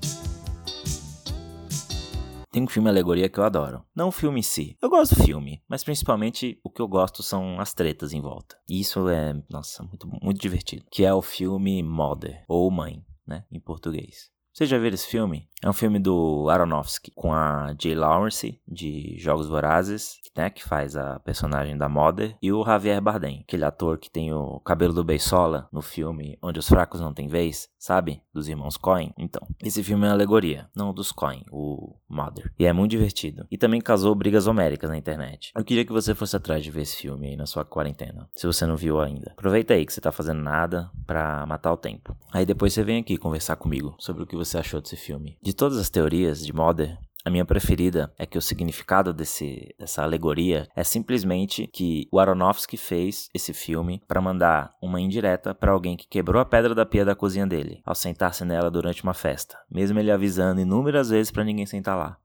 Tem 2.50 2.64
um 2.64 2.68
filme 2.68 2.88
alegoria 2.88 3.28
que 3.28 3.38
eu 3.38 3.44
adoro. 3.44 3.84
Não 3.94 4.08
o 4.08 4.12
filme 4.12 4.40
em 4.40 4.42
si. 4.42 4.78
Eu 4.82 4.90
gosto 4.90 5.16
do 5.16 5.26
filme, 5.26 5.62
mas 5.68 5.84
principalmente 5.84 6.58
o 6.64 6.70
que 6.70 6.82
eu 6.82 6.88
gosto 6.88 7.22
são 7.22 7.60
as 7.60 7.74
tretas 7.74 8.14
em 8.14 8.22
volta. 8.22 8.58
E 8.70 8.80
isso 8.80 9.10
é, 9.10 9.34
nossa, 9.50 9.84
muito, 9.84 10.08
muito 10.08 10.40
divertido. 10.40 10.86
Que 10.90 11.04
é 11.04 11.14
o 11.14 11.22
filme 11.22 11.84
Mother, 11.84 12.46
ou 12.48 12.72
Mãe, 12.72 13.04
né, 13.28 13.44
em 13.52 13.60
português. 13.60 14.32
Vocês 14.54 14.70
já 14.70 14.78
viram 14.78 14.94
esse 14.94 15.08
filme? 15.08 15.50
É 15.64 15.70
um 15.70 15.74
filme 15.74 15.98
do 15.98 16.48
Aronofsky, 16.48 17.10
com 17.16 17.34
a 17.34 17.74
Jay 17.82 17.96
Lawrence, 17.96 18.62
de 18.68 19.18
Jogos 19.18 19.48
Vorazes, 19.48 20.20
né, 20.36 20.50
que 20.50 20.64
faz 20.64 20.96
a 20.96 21.20
personagem 21.22 21.78
da 21.78 21.90
Mother, 21.90 22.36
e 22.42 22.52
o 22.52 22.64
Javier 22.64 23.02
Bardem, 23.02 23.40
aquele 23.42 23.64
ator 23.64 23.98
que 23.98 24.12
tem 24.12 24.34
o 24.34 24.60
cabelo 24.60 24.94
do 24.94 25.04
Beisola 25.04 25.68
no 25.72 25.82
filme 25.82 26.38
Onde 26.42 26.60
os 26.60 26.68
Fracos 26.68 27.00
Não 27.00 27.14
Têm 27.14 27.28
Vez, 27.28 27.70
sabe? 27.80 28.22
Dos 28.34 28.50
irmãos 28.50 28.78
Coen. 28.78 29.14
Então, 29.18 29.42
esse 29.64 29.82
filme 29.84 30.04
é 30.04 30.10
uma 30.10 30.14
alegoria, 30.14 30.70
não 30.76 30.94
dos 30.94 31.12
Coen, 31.12 31.46
o 31.50 31.96
Mother. 32.10 32.52
E 32.60 32.66
é 32.66 32.74
muito 32.74 32.92
divertido. 32.92 33.48
E 33.50 33.58
também 33.58 33.80
causou 33.80 34.14
brigas 34.14 34.46
homéricas 34.46 34.90
na 34.90 34.98
internet. 34.98 35.52
Eu 35.56 35.64
queria 35.64 35.86
que 35.86 35.94
você 35.94 36.14
fosse 36.14 36.36
atrás 36.36 36.64
de 36.64 36.70
ver 36.70 36.82
esse 36.82 36.98
filme 36.98 37.28
aí 37.28 37.36
na 37.38 37.46
sua 37.46 37.64
quarentena, 37.64 38.30
se 38.36 38.46
você 38.46 38.66
não 38.66 38.76
viu 38.76 39.00
ainda. 39.00 39.32
Aproveita 39.32 39.74
aí 39.74 39.86
que 39.86 39.94
você 39.94 40.02
tá 40.02 40.12
fazendo 40.12 40.42
nada 40.42 40.92
pra 41.08 41.46
matar 41.46 41.72
o 41.72 41.78
tempo. 41.78 42.16
Aí 42.32 42.46
depois 42.46 42.74
você 42.74 42.84
vem 42.84 43.00
aqui 43.00 43.18
conversar 43.18 43.56
comigo 43.56 43.96
sobre 43.98 44.24
o 44.24 44.28
que 44.28 44.36
você 44.36 44.43
achou 44.58 44.82
desse 44.82 44.96
filme. 44.96 45.38
De 45.42 45.54
todas 45.54 45.78
as 45.78 45.90
teorias 45.90 46.46
de 46.46 46.54
Mother, 46.54 46.98
a 47.26 47.30
minha 47.30 47.46
preferida 47.46 48.14
é 48.20 48.26
que 48.26 48.38
o 48.38 48.42
significado 48.42 49.14
desse, 49.14 49.74
dessa 49.80 50.04
alegoria 50.04 50.68
é 50.76 50.84
simplesmente 50.84 51.68
que 51.68 52.06
o 52.12 52.20
Aronofsky 52.20 52.76
fez 52.76 53.30
esse 53.34 53.54
filme 53.54 54.02
para 54.06 54.22
mandar 54.22 54.76
uma 54.82 55.00
indireta 55.00 55.56
para 55.56 55.72
alguém 55.72 55.96
que 55.96 56.06
quebrou 56.06 56.42
a 56.42 56.46
pedra 56.46 56.76
da 56.76 56.86
pia 56.86 57.06
da 57.06 57.16
cozinha 57.16 57.48
dele 57.48 57.82
ao 57.86 57.96
sentar-se 57.96 58.44
nela 58.44 58.70
durante 58.70 59.04
uma 59.04 59.14
festa, 59.14 59.58
mesmo 59.72 60.00
ele 60.00 60.12
avisando 60.12 60.60
inúmeras 60.60 61.10
vezes 61.10 61.32
para 61.32 61.46
ninguém 61.46 61.66
sentar 61.66 61.98
lá. 61.98 62.18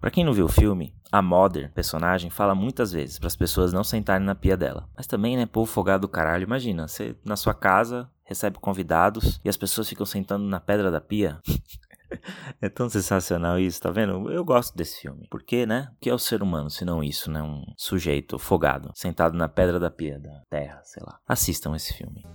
Pra 0.00 0.10
quem 0.10 0.24
não 0.24 0.32
viu 0.32 0.46
o 0.46 0.48
filme, 0.48 0.94
a 1.12 1.20
Mother, 1.20 1.70
personagem, 1.72 2.30
fala 2.30 2.54
muitas 2.54 2.92
vezes 2.92 3.18
para 3.18 3.26
as 3.26 3.36
pessoas 3.36 3.72
não 3.72 3.84
sentarem 3.84 4.26
na 4.26 4.34
pia 4.34 4.56
dela. 4.56 4.88
Mas 4.96 5.06
também, 5.06 5.36
né, 5.36 5.46
povo 5.46 5.70
folgado 5.70 6.02
do 6.02 6.08
caralho, 6.08 6.44
imagina, 6.44 6.88
você 6.88 7.16
na 7.24 7.36
sua 7.36 7.52
casa 7.52 8.10
recebe 8.24 8.58
convidados 8.58 9.40
e 9.44 9.48
as 9.48 9.56
pessoas 9.56 9.88
ficam 9.88 10.06
sentando 10.06 10.44
na 10.44 10.60
pedra 10.60 10.90
da 10.90 11.00
pia. 11.00 11.40
É 12.60 12.68
tão 12.68 12.88
sensacional 12.88 13.56
isso, 13.56 13.80
tá 13.80 13.88
vendo? 13.92 14.32
Eu 14.32 14.44
gosto 14.44 14.76
desse 14.76 15.00
filme. 15.00 15.28
Porque, 15.30 15.64
né? 15.64 15.92
O 15.92 16.00
que 16.00 16.10
é 16.10 16.12
o 16.12 16.18
ser 16.18 16.42
humano, 16.42 16.68
se 16.68 16.84
não 16.84 17.04
isso, 17.04 17.30
né? 17.30 17.40
Um 17.40 17.62
sujeito 17.76 18.36
folgado, 18.36 18.90
sentado 18.96 19.38
na 19.38 19.48
pedra 19.48 19.78
da 19.78 19.92
pia 19.92 20.18
da 20.18 20.42
terra, 20.50 20.80
sei 20.82 21.04
lá. 21.06 21.20
Assistam 21.24 21.76
esse 21.76 21.94
filme. 21.94 22.26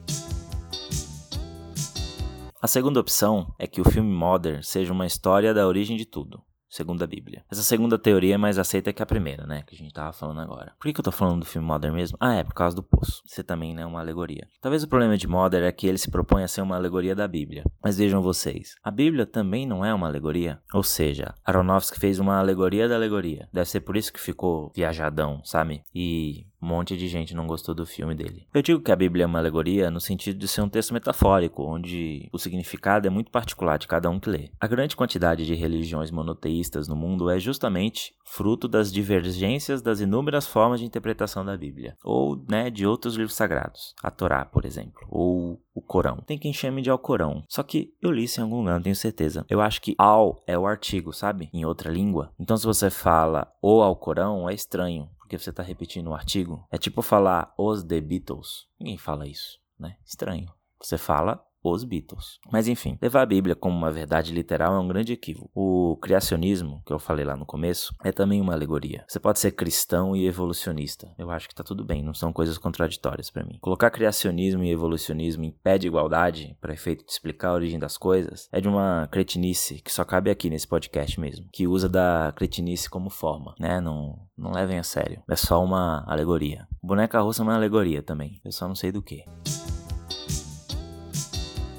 A 2.61 2.67
segunda 2.67 2.99
opção 2.99 3.53
é 3.59 3.67
que 3.67 3.81
o 3.81 3.91
filme 3.91 4.09
Mother 4.09 4.63
seja 4.63 4.93
uma 4.93 5.05
história 5.05 5.53
da 5.53 5.67
origem 5.67 5.97
de 5.97 6.05
tudo. 6.05 6.41
Segundo 6.75 7.01
a 7.05 7.07
Bíblia. 7.07 7.41
Essa 7.49 7.63
segunda 7.63 7.97
teoria 7.97 8.35
é 8.35 8.37
mais 8.37 8.59
aceita 8.59 8.91
que 8.91 9.01
a 9.01 9.05
primeira, 9.05 9.47
né? 9.47 9.63
Que 9.65 9.73
a 9.73 9.77
gente 9.77 9.93
tava 9.93 10.11
falando 10.11 10.41
agora. 10.41 10.73
Por 10.77 10.85
que, 10.85 10.91
que 10.91 10.99
eu 10.99 11.05
tô 11.05 11.11
falando 11.11 11.39
do 11.39 11.45
filme 11.45 11.65
Mother 11.65 11.89
mesmo? 11.93 12.17
Ah, 12.19 12.33
é 12.33 12.43
por 12.43 12.53
causa 12.53 12.75
do 12.75 12.83
poço. 12.83 13.23
Você 13.25 13.41
também, 13.41 13.73
né? 13.73 13.85
Uma 13.85 14.01
alegoria. 14.01 14.45
Talvez 14.59 14.83
o 14.83 14.87
problema 14.89 15.17
de 15.17 15.25
Mother 15.25 15.63
é 15.63 15.71
que 15.71 15.87
ele 15.87 15.97
se 15.97 16.11
propõe 16.11 16.43
a 16.43 16.49
ser 16.49 16.59
uma 16.59 16.75
alegoria 16.75 17.15
da 17.15 17.29
Bíblia. 17.29 17.63
Mas 17.81 17.97
vejam 17.97 18.21
vocês, 18.21 18.75
a 18.83 18.91
Bíblia 18.91 19.25
também 19.25 19.65
não 19.65 19.85
é 19.85 19.93
uma 19.93 20.07
alegoria. 20.07 20.59
Ou 20.73 20.83
seja, 20.83 21.33
Aronofsky 21.45 21.97
fez 21.97 22.19
uma 22.19 22.39
alegoria 22.39 22.89
da 22.89 22.95
alegoria. 22.95 23.47
Deve 23.53 23.69
ser 23.69 23.79
por 23.79 23.95
isso 23.95 24.11
que 24.11 24.19
ficou 24.19 24.69
viajadão, 24.75 25.39
sabe? 25.45 25.81
E 25.95 26.45
um 26.65 26.67
monte 26.67 26.97
de 26.97 27.07
gente 27.07 27.35
não 27.35 27.45
gostou 27.45 27.75
do 27.75 27.85
filme 27.85 28.15
dele. 28.15 28.47
Eu 28.51 28.63
digo 28.63 28.81
que 28.81 28.91
a 28.91 28.95
Bíblia 28.95 29.23
é 29.23 29.27
uma 29.27 29.37
alegoria 29.37 29.91
no 29.91 30.01
sentido 30.01 30.39
de 30.39 30.47
ser 30.47 30.61
um 30.61 30.69
texto 30.69 30.93
metafórico, 30.93 31.63
onde 31.63 32.27
o 32.33 32.39
significado 32.39 33.05
é 33.07 33.09
muito 33.09 33.29
particular 33.29 33.77
de 33.77 33.87
cada 33.87 34.09
um 34.09 34.19
que 34.19 34.29
lê. 34.29 34.49
A 34.59 34.65
grande 34.65 34.95
quantidade 34.95 35.45
de 35.45 35.53
religiões 35.53 36.09
monoteístas 36.09 36.87
no 36.87 36.95
mundo 36.95 37.29
é 37.29 37.39
justamente 37.39 38.15
fruto 38.25 38.67
das 38.67 38.91
divergências 38.91 39.83
das 39.83 39.99
inúmeras 39.99 40.47
formas 40.47 40.79
de 40.79 40.85
interpretação 40.85 41.45
da 41.45 41.55
Bíblia, 41.55 41.95
ou 42.03 42.43
né, 42.49 42.71
de 42.71 42.87
outros 42.87 43.15
livros 43.15 43.35
sagrados, 43.35 43.93
a 44.01 44.09
Torá, 44.09 44.43
por 44.43 44.65
exemplo, 44.65 45.05
ou 45.09 45.61
o 45.75 45.81
Corão. 45.81 46.17
Tem 46.25 46.37
quem 46.37 46.53
chame 46.53 46.81
de 46.81 46.89
Alcorão. 46.89 47.43
Só 47.47 47.61
que 47.61 47.93
eu 48.01 48.09
li 48.09 48.23
isso 48.23 48.39
em 48.39 48.43
algum 48.43 48.59
lugar, 48.59 48.81
tenho 48.81 48.95
certeza. 48.95 49.45
Eu 49.49 49.61
acho 49.61 49.81
que 49.81 49.93
al 49.97 50.41
é 50.47 50.57
o 50.57 50.65
artigo, 50.65 51.13
sabe? 51.13 51.49
Em 51.53 51.65
outra 51.65 51.91
língua. 51.91 52.31
Então 52.39 52.57
se 52.57 52.65
você 52.65 52.89
fala 52.89 53.51
o 53.61 53.81
Alcorão, 53.81 54.49
é 54.49 54.53
estranho 54.53 55.09
porque 55.25 55.39
você 55.39 55.49
está 55.49 55.63
repetindo 55.63 56.07
o 56.07 56.13
artigo. 56.13 56.67
É 56.71 56.77
tipo 56.77 57.01
falar 57.01 57.51
os 57.57 57.83
The 57.83 57.99
Beatles. 57.99 58.67
Ninguém 58.79 58.97
fala 58.97 59.27
isso, 59.27 59.59
né? 59.77 59.97
Estranho. 60.05 60.53
Você 60.79 60.99
fala 60.99 61.43
os 61.73 61.83
Beatles. 61.83 62.39
Mas 62.51 62.67
enfim, 62.67 62.97
levar 63.01 63.21
a 63.21 63.25
Bíblia 63.25 63.55
como 63.55 63.77
uma 63.77 63.91
verdade 63.91 64.33
literal 64.33 64.75
é 64.75 64.79
um 64.79 64.87
grande 64.87 65.13
equívoco. 65.13 65.49
O 65.53 65.97
criacionismo, 65.97 66.81
que 66.85 66.93
eu 66.93 66.99
falei 66.99 67.25
lá 67.25 67.35
no 67.35 67.45
começo, 67.45 67.93
é 68.03 68.11
também 68.11 68.41
uma 68.41 68.53
alegoria. 68.53 69.03
Você 69.07 69.19
pode 69.19 69.39
ser 69.39 69.51
cristão 69.51 70.15
e 70.15 70.27
evolucionista. 70.27 71.13
Eu 71.17 71.29
acho 71.31 71.47
que 71.47 71.55
tá 71.55 71.63
tudo 71.63 71.83
bem, 71.83 72.03
não 72.03 72.13
são 72.13 72.31
coisas 72.31 72.57
contraditórias 72.57 73.29
para 73.29 73.45
mim. 73.45 73.57
Colocar 73.61 73.89
criacionismo 73.89 74.63
e 74.63 74.71
evolucionismo 74.71 75.43
em 75.43 75.51
pé 75.51 75.77
de 75.77 75.87
igualdade, 75.87 76.57
para 76.59 76.73
efeito 76.73 77.05
de 77.05 77.11
explicar 77.11 77.49
a 77.49 77.53
origem 77.53 77.79
das 77.79 77.97
coisas, 77.97 78.47
é 78.51 78.59
de 78.61 78.67
uma 78.67 79.07
cretinice 79.11 79.81
que 79.81 79.91
só 79.91 80.03
cabe 80.03 80.29
aqui 80.29 80.49
nesse 80.49 80.67
podcast 80.67 81.19
mesmo, 81.19 81.47
que 81.51 81.67
usa 81.67 81.89
da 81.89 82.33
cretinice 82.35 82.89
como 82.89 83.09
forma, 83.09 83.55
né? 83.59 83.79
Não, 83.79 84.19
não 84.37 84.51
levem 84.51 84.77
a 84.79 84.83
sério. 84.83 85.21
É 85.29 85.35
só 85.35 85.63
uma 85.63 86.03
alegoria. 86.07 86.67
Boneca 86.81 87.19
russa 87.21 87.41
é 87.41 87.43
uma 87.43 87.55
alegoria 87.55 88.01
também. 88.03 88.39
Eu 88.43 88.51
só 88.51 88.67
não 88.67 88.75
sei 88.75 88.91
do 88.91 89.01
que. 89.01 89.23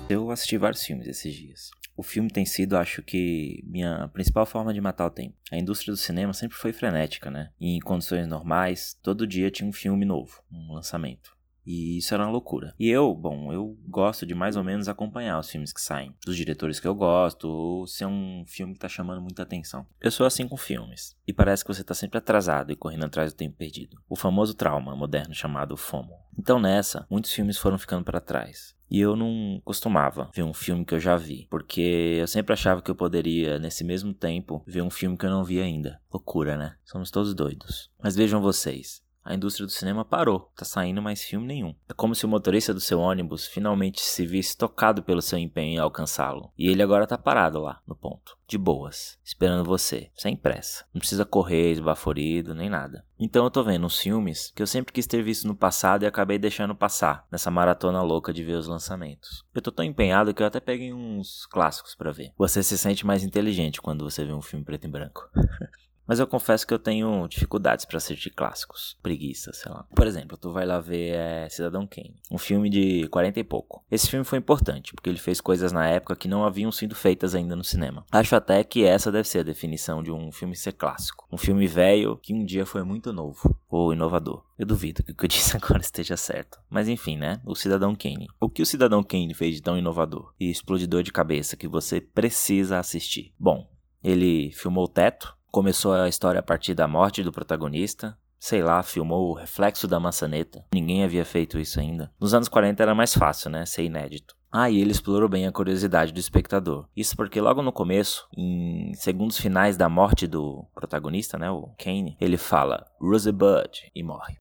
Eu 0.09 0.31
assisti 0.31 0.57
vários 0.57 0.85
filmes 0.85 1.09
esses 1.09 1.35
dias. 1.35 1.71
O 1.97 2.03
filme 2.03 2.31
tem 2.31 2.47
sido, 2.47 2.77
acho 2.77 3.03
que, 3.03 3.61
minha 3.67 4.09
principal 4.09 4.47
forma 4.47 4.73
de 4.73 4.81
matar 4.81 5.07
o 5.07 5.11
tempo. 5.11 5.35
A 5.51 5.57
indústria 5.57 5.93
do 5.93 5.97
cinema 5.97 6.33
sempre 6.33 6.57
foi 6.57 6.73
frenética, 6.73 7.29
né? 7.29 7.51
E 7.59 7.77
em 7.77 7.81
condições 7.81 8.29
normais, 8.29 8.97
todo 9.03 9.27
dia 9.27 9.51
tinha 9.51 9.69
um 9.69 9.73
filme 9.73 10.05
novo, 10.05 10.43
um 10.53 10.73
lançamento. 10.73 11.36
E 11.67 11.99
isso 11.99 12.15
era 12.15 12.23
uma 12.25 12.31
loucura. 12.31 12.75
E 12.79 12.89
eu, 12.89 13.15
bom, 13.15 13.53
eu 13.53 13.77
gosto 13.89 14.25
de 14.25 14.35
mais 14.35 14.57
ou 14.57 14.63
menos 14.63 14.89
acompanhar 14.89 15.39
os 15.39 15.51
filmes 15.51 15.73
que 15.73 15.81
saem, 15.81 16.15
dos 16.25 16.37
diretores 16.37 16.79
que 16.79 16.87
eu 16.87 16.95
gosto, 16.95 17.49
ou 17.49 17.87
se 17.87 18.05
é 18.05 18.07
um 18.07 18.45
filme 18.47 18.75
que 18.75 18.81
tá 18.81 18.89
chamando 18.89 19.21
muita 19.21 19.43
atenção. 19.43 19.87
Eu 20.01 20.11
sou 20.11 20.25
assim 20.25 20.47
com 20.47 20.57
filmes, 20.57 21.17
e 21.27 21.33
parece 21.33 21.65
que 21.65 21.75
você 21.75 21.83
tá 21.83 21.95
sempre 21.95 22.19
atrasado 22.19 22.71
e 22.71 22.77
correndo 22.77 23.05
atrás 23.05 23.33
do 23.33 23.37
tempo 23.37 23.57
perdido. 23.57 24.01
O 24.09 24.15
famoso 24.15 24.55
trauma 24.55 24.95
moderno 24.95 25.35
chamado 25.35 25.77
FOMO. 25.77 26.15
Então 26.39 26.61
nessa, 26.61 27.07
muitos 27.11 27.33
filmes 27.33 27.59
foram 27.59 27.79
ficando 27.79 28.05
para 28.05 28.21
trás. 28.21 28.77
E 28.89 29.01
eu 29.01 29.17
não 29.17 29.61
costumava 29.65 30.31
ver 30.33 30.45
um 30.45 30.55
filme 30.55 30.85
que 30.85 30.95
eu 30.95 31.01
já 31.01 31.17
vi, 31.17 31.49
porque 31.51 32.19
eu 32.21 32.27
sempre 32.29 32.53
achava 32.53 32.81
que 32.81 32.91
eu 32.91 32.95
poderia, 32.95 33.59
nesse 33.59 33.83
mesmo 33.83 34.15
tempo, 34.15 34.63
ver 34.65 34.83
um 34.83 34.91
filme 34.91 35.17
que 35.17 35.27
eu 35.27 35.31
não 35.31 35.43
vi 35.43 35.61
ainda. 35.61 36.01
Loucura, 36.13 36.57
né? 36.57 36.77
Somos 36.85 37.11
todos 37.11 37.35
doidos. 37.35 37.91
Mas 38.01 38.15
vejam 38.15 38.41
vocês, 38.41 39.03
a 39.27 39.35
indústria 39.35 39.67
do 39.67 39.73
cinema 39.73 40.05
parou, 40.05 40.53
tá 40.57 40.65
saindo 40.65 41.03
mais 41.03 41.21
filme 41.21 41.45
nenhum. 41.45 41.75
É 41.89 41.93
como 41.93 42.15
se 42.15 42.25
o 42.25 42.29
motorista 42.29 42.73
do 42.73 42.81
seu 42.81 43.01
ônibus 43.01 43.45
finalmente 43.45 44.01
se 44.01 44.25
visse 44.25 44.57
tocado 44.57 45.03
pelo 45.03 45.21
seu 45.21 45.37
empenho 45.37 45.75
em 45.75 45.79
alcançá-lo. 45.79 46.53
E 46.57 46.69
ele 46.69 46.81
agora 46.81 47.09
tá 47.09 47.19
parado 47.19 47.59
lá, 47.59 47.83
no 47.85 47.97
ponto, 47.97 48.39
de 48.47 48.57
boas, 48.57 49.19
esperando 49.25 49.65
você, 49.65 50.13
sem 50.15 50.37
pressa. 50.37 50.85
Não 50.95 51.01
precisa 51.01 51.25
correr 51.25 51.73
esbaforido, 51.73 52.55
nem 52.55 52.71
nada. 52.71 53.05
Então 53.19 53.45
eu 53.45 53.51
tô 53.51 53.65
vendo 53.65 53.85
uns 53.85 53.99
filmes 53.99 54.53
que 54.55 54.63
eu 54.63 54.67
sempre 54.67 54.93
quis 54.93 55.09
ter 55.09 55.23
visto 55.23 55.49
no 55.49 55.57
passado 55.57 56.05
e 56.05 56.07
acabei 56.07 56.39
deixando 56.39 56.75
passar, 56.75 57.27
nessa 57.31 57.51
maratona 57.51 58.03
louca 58.03 58.33
de 58.33 58.45
ver 58.45 58.55
os 58.55 58.69
lançamentos. 58.69 59.45
Eu 59.53 59.61
tô 59.61 59.73
tão 59.73 59.85
empenhado 59.85 60.33
que 60.33 60.43
eu 60.43 60.47
até 60.47 60.61
peguei 60.61 60.93
uns 60.93 61.47
clássicos 61.47 61.97
para 61.97 62.13
ver. 62.13 62.33
Você 62.39 62.63
se 62.63 62.79
sente 62.79 63.05
mais 63.05 63.25
inteligente 63.25 63.83
quando 63.83 64.09
você 64.09 64.25
vê 64.25 64.33
um 64.33 64.43
filme 64.43 64.65
preto 64.65 64.85
e 64.85 64.91
branco. 64.91 65.29
Mas 66.07 66.19
eu 66.19 66.27
confesso 66.27 66.67
que 66.67 66.73
eu 66.73 66.79
tenho 66.79 67.27
dificuldades 67.29 67.85
para 67.85 67.97
assistir 67.97 68.31
clássicos. 68.31 68.97
Preguiça, 69.03 69.53
sei 69.53 69.71
lá. 69.71 69.85
Por 69.95 70.07
exemplo, 70.07 70.37
tu 70.37 70.53
vai 70.53 70.65
lá 70.65 70.79
ver 70.79 71.15
é, 71.15 71.49
Cidadão 71.49 71.87
Kane, 71.87 72.17
um 72.31 72.39
filme 72.39 72.71
de 72.71 73.09
40 73.09 73.41
e 73.41 73.45
pouco. 73.45 73.85
Esse 73.91 74.09
filme 74.09 74.25
foi 74.25 74.39
importante, 74.39 74.95
porque 74.95 75.11
ele 75.11 75.19
fez 75.19 75.41
coisas 75.41 75.73
na 75.73 75.87
época 75.89 76.17
que 76.17 76.29
não 76.29 76.45
haviam 76.45 76.71
sido 76.71 76.95
feitas 76.95 77.35
ainda 77.35 77.57
no 77.57 77.65
cinema. 77.65 78.05
Acho 78.13 78.37
até 78.37 78.63
que 78.63 78.85
essa 78.85 79.11
deve 79.11 79.29
ser 79.29 79.41
a 79.41 79.45
definição 79.45 80.03
de 80.03 80.13
um 80.13 80.31
filme 80.31 80.55
ser 80.55 80.73
clássico. 80.73 81.27
Um 81.31 81.37
filme 81.37 81.67
velho 81.67 82.17
que 82.17 82.33
um 82.33 82.45
dia 82.45 82.65
foi 82.65 82.83
muito 82.83 83.13
novo 83.13 83.57
ou 83.69 83.93
inovador. 83.93 84.45
Eu 84.59 84.67
duvido 84.67 85.03
que 85.03 85.13
o 85.13 85.15
que 85.15 85.25
eu 85.25 85.29
disse 85.29 85.57
agora 85.57 85.81
esteja 85.81 86.17
certo. 86.17 86.59
Mas 86.71 86.89
enfim, 86.89 87.17
né? 87.17 87.41
O 87.45 87.55
Cidadão 87.55 87.95
Kane. 87.95 88.29
O 88.41 88.49
que 88.49 88.63
o 88.63 88.67
Cidadão 88.67 89.03
Kane 89.03 89.35
fez 89.35 89.57
de 89.57 89.63
tão 89.63 89.77
inovador 89.77 90.33
e 90.39 90.51
explodidor 90.51 91.03
de 91.03 91.13
cabeça 91.13 91.57
que 91.57 91.69
você 91.69 92.01
precisa 92.01 92.79
assistir? 92.79 93.35
Bom, 93.39 93.69
ele 94.03 94.53
filmou 94.53 94.85
o 94.85 94.89
teto, 94.89 95.36
Começou 95.57 95.95
a 95.95 96.07
história 96.07 96.41
a 96.41 96.43
partir 96.43 96.75
da 96.75 96.87
morte 96.87 97.23
do 97.23 97.33
protagonista. 97.33 98.15
Sei 98.39 98.63
lá, 98.63 98.83
filmou 98.83 99.31
o 99.31 99.33
reflexo 99.33 99.89
da 99.89 99.99
maçaneta. 99.99 100.63
Ninguém 100.71 101.03
havia 101.03 101.25
feito 101.25 101.59
isso 101.59 101.81
ainda. 101.81 102.13
Nos 102.21 102.35
anos 102.35 102.47
40 102.47 102.83
era 102.83 102.95
mais 102.95 103.15
fácil, 103.15 103.49
né? 103.49 103.65
Ser 103.65 103.85
inédito. 103.85 104.37
Ah, 104.53 104.69
e 104.69 104.79
ele 104.79 104.91
explorou 104.91 105.31
bem 105.31 105.47
a 105.47 105.51
curiosidade 105.51 106.13
do 106.13 106.21
espectador. 106.21 106.87
Isso 106.95 107.17
porque 107.17 107.41
logo 107.41 107.63
no 107.63 107.73
começo, 107.73 108.29
em 108.37 108.93
segundos 108.97 109.39
finais 109.39 109.79
da 109.79 109.89
morte 109.89 110.27
do 110.27 110.67
protagonista, 110.75 111.39
né, 111.39 111.51
o 111.51 111.71
Kane, 111.79 112.19
ele 112.21 112.37
fala 112.37 112.85
Rosebud 113.01 113.91
e 113.95 114.03
morre. 114.03 114.37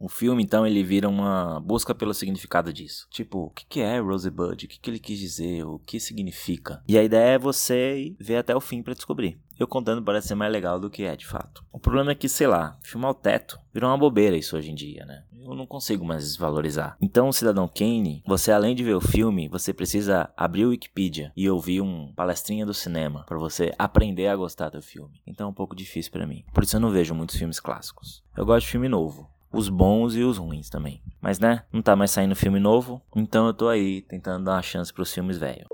O 0.00 0.08
filme, 0.08 0.42
então, 0.42 0.66
ele 0.66 0.82
vira 0.82 1.06
uma 1.06 1.60
busca 1.60 1.94
pelo 1.94 2.14
significado 2.14 2.72
disso. 2.72 3.06
Tipo, 3.10 3.44
o 3.44 3.50
que, 3.50 3.80
é 3.80 4.00
Rosebud? 4.00 4.64
O 4.64 4.68
que, 4.68 4.90
ele 4.90 4.98
quis 4.98 5.18
dizer? 5.18 5.62
O 5.66 5.78
que 5.78 6.00
significa? 6.00 6.82
E 6.88 6.96
a 6.96 7.04
ideia 7.04 7.34
é 7.34 7.38
você 7.38 8.16
ver 8.18 8.36
até 8.36 8.56
o 8.56 8.62
fim 8.62 8.82
para 8.82 8.94
descobrir. 8.94 9.38
Eu 9.58 9.68
contando 9.68 10.02
parece 10.02 10.28
ser 10.28 10.34
mais 10.34 10.50
legal 10.50 10.80
do 10.80 10.88
que 10.88 11.02
é, 11.02 11.14
de 11.14 11.26
fato. 11.26 11.62
O 11.70 11.78
problema 11.78 12.12
é 12.12 12.14
que, 12.14 12.30
sei 12.30 12.46
lá, 12.46 12.78
filmar 12.82 13.10
o 13.10 13.14
teto 13.14 13.60
virou 13.74 13.90
uma 13.90 13.98
bobeira 13.98 14.38
isso 14.38 14.56
hoje 14.56 14.70
em 14.70 14.74
dia, 14.74 15.04
né? 15.04 15.24
Eu 15.44 15.54
não 15.54 15.66
consigo 15.66 16.02
mais 16.02 16.24
desvalorizar. 16.24 16.96
Então, 16.98 17.30
Cidadão 17.30 17.68
Kane, 17.68 18.22
você 18.26 18.50
além 18.50 18.74
de 18.74 18.82
ver 18.82 18.94
o 18.94 19.02
filme, 19.02 19.48
você 19.48 19.74
precisa 19.74 20.30
abrir 20.34 20.64
o 20.64 20.70
Wikipedia 20.70 21.30
e 21.36 21.50
ouvir 21.50 21.82
um 21.82 22.10
palestrinha 22.14 22.64
do 22.64 22.72
cinema 22.72 23.24
para 23.28 23.38
você 23.38 23.74
aprender 23.78 24.28
a 24.28 24.36
gostar 24.36 24.70
do 24.70 24.80
filme. 24.80 25.20
Então 25.26 25.48
é 25.48 25.50
um 25.50 25.54
pouco 25.54 25.76
difícil 25.76 26.10
para 26.10 26.26
mim. 26.26 26.42
Por 26.54 26.64
isso 26.64 26.76
eu 26.76 26.80
não 26.80 26.90
vejo 26.90 27.14
muitos 27.14 27.36
filmes 27.36 27.60
clássicos. 27.60 28.22
Eu 28.34 28.46
gosto 28.46 28.64
de 28.64 28.72
filme 28.72 28.88
novo 28.88 29.28
os 29.52 29.68
bons 29.68 30.14
e 30.14 30.22
os 30.22 30.38
ruins 30.38 30.68
também. 30.68 31.02
Mas 31.20 31.38
né, 31.38 31.64
não 31.72 31.82
tá 31.82 31.96
mais 31.96 32.10
saindo 32.10 32.34
filme 32.36 32.58
novo, 32.58 33.02
então 33.14 33.46
eu 33.46 33.54
tô 33.54 33.68
aí 33.68 34.02
tentando 34.02 34.44
dar 34.44 34.52
uma 34.52 34.62
chance 34.62 34.92
pros 34.92 35.12
filmes 35.12 35.38
velhos. 35.38 35.68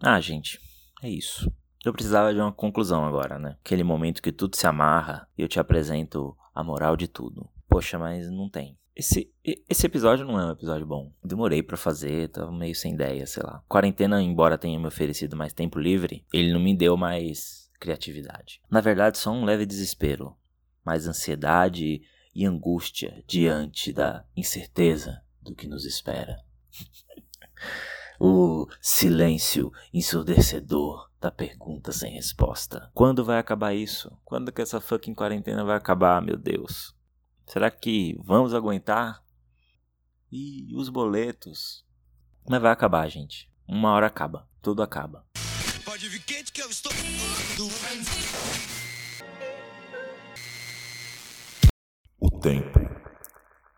Ah, 0.00 0.20
gente, 0.20 0.60
é 1.02 1.08
isso. 1.08 1.50
Eu 1.84 1.92
precisava 1.92 2.32
de 2.32 2.40
uma 2.40 2.52
conclusão 2.52 3.04
agora, 3.04 3.38
né? 3.38 3.56
Aquele 3.62 3.84
momento 3.84 4.22
que 4.22 4.32
tudo 4.32 4.56
se 4.56 4.66
amarra 4.66 5.28
e 5.36 5.42
eu 5.42 5.48
te 5.48 5.60
apresento 5.60 6.34
a 6.54 6.64
moral 6.64 6.96
de 6.96 7.06
tudo. 7.06 7.48
Poxa, 7.68 7.98
mas 7.98 8.30
não 8.30 8.48
tem. 8.48 8.78
Esse, 8.96 9.30
esse 9.68 9.86
episódio 9.86 10.24
não 10.24 10.38
é 10.38 10.46
um 10.46 10.52
episódio 10.52 10.86
bom. 10.86 11.12
Demorei 11.22 11.62
para 11.62 11.76
fazer, 11.76 12.28
tava 12.28 12.52
meio 12.52 12.74
sem 12.74 12.94
ideia, 12.94 13.26
sei 13.26 13.42
lá. 13.42 13.62
Quarentena, 13.68 14.22
embora 14.22 14.56
tenha 14.56 14.78
me 14.78 14.86
oferecido 14.86 15.36
mais 15.36 15.52
tempo 15.52 15.78
livre, 15.78 16.24
ele 16.32 16.52
não 16.52 16.60
me 16.60 16.76
deu 16.76 16.96
mais 16.96 17.68
criatividade. 17.80 18.60
Na 18.70 18.80
verdade, 18.80 19.18
só 19.18 19.30
um 19.30 19.44
leve 19.44 19.66
desespero, 19.66 20.34
mais 20.84 21.06
ansiedade 21.06 22.02
e 22.34 22.44
angústia 22.44 23.22
diante 23.26 23.92
da 23.92 24.24
incerteza 24.36 25.22
do 25.40 25.54
que 25.54 25.66
nos 25.66 25.84
espera. 25.84 26.36
o 28.18 28.66
silêncio 28.80 29.72
ensurdecedor 29.92 31.10
da 31.20 31.30
pergunta 31.30 31.92
sem 31.92 32.12
resposta. 32.12 32.90
Quando 32.92 33.24
vai 33.24 33.38
acabar 33.38 33.74
isso? 33.74 34.16
Quando 34.24 34.52
que 34.52 34.60
essa 34.60 34.80
fucking 34.80 35.14
quarentena 35.14 35.64
vai 35.64 35.76
acabar, 35.76 36.20
meu 36.20 36.36
Deus? 36.36 36.94
Será 37.46 37.70
que 37.70 38.18
vamos 38.22 38.54
aguentar? 38.54 39.22
E 40.30 40.74
os 40.74 40.88
boletos? 40.88 41.84
Mas 42.48 42.60
vai 42.60 42.72
acabar, 42.72 43.08
gente. 43.08 43.50
Uma 43.66 43.92
hora 43.92 44.06
acaba. 44.06 44.48
Tudo 44.60 44.82
acaba. 44.82 45.24
Pode 45.84 46.08
vir 46.08 46.22
quente 46.22 46.52
que 46.52 46.62
eu 46.62 46.68
estou. 46.68 46.92
O 52.26 52.30
tempo 52.30 52.80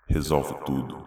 resolve 0.07 0.55
tudo, 0.65 1.05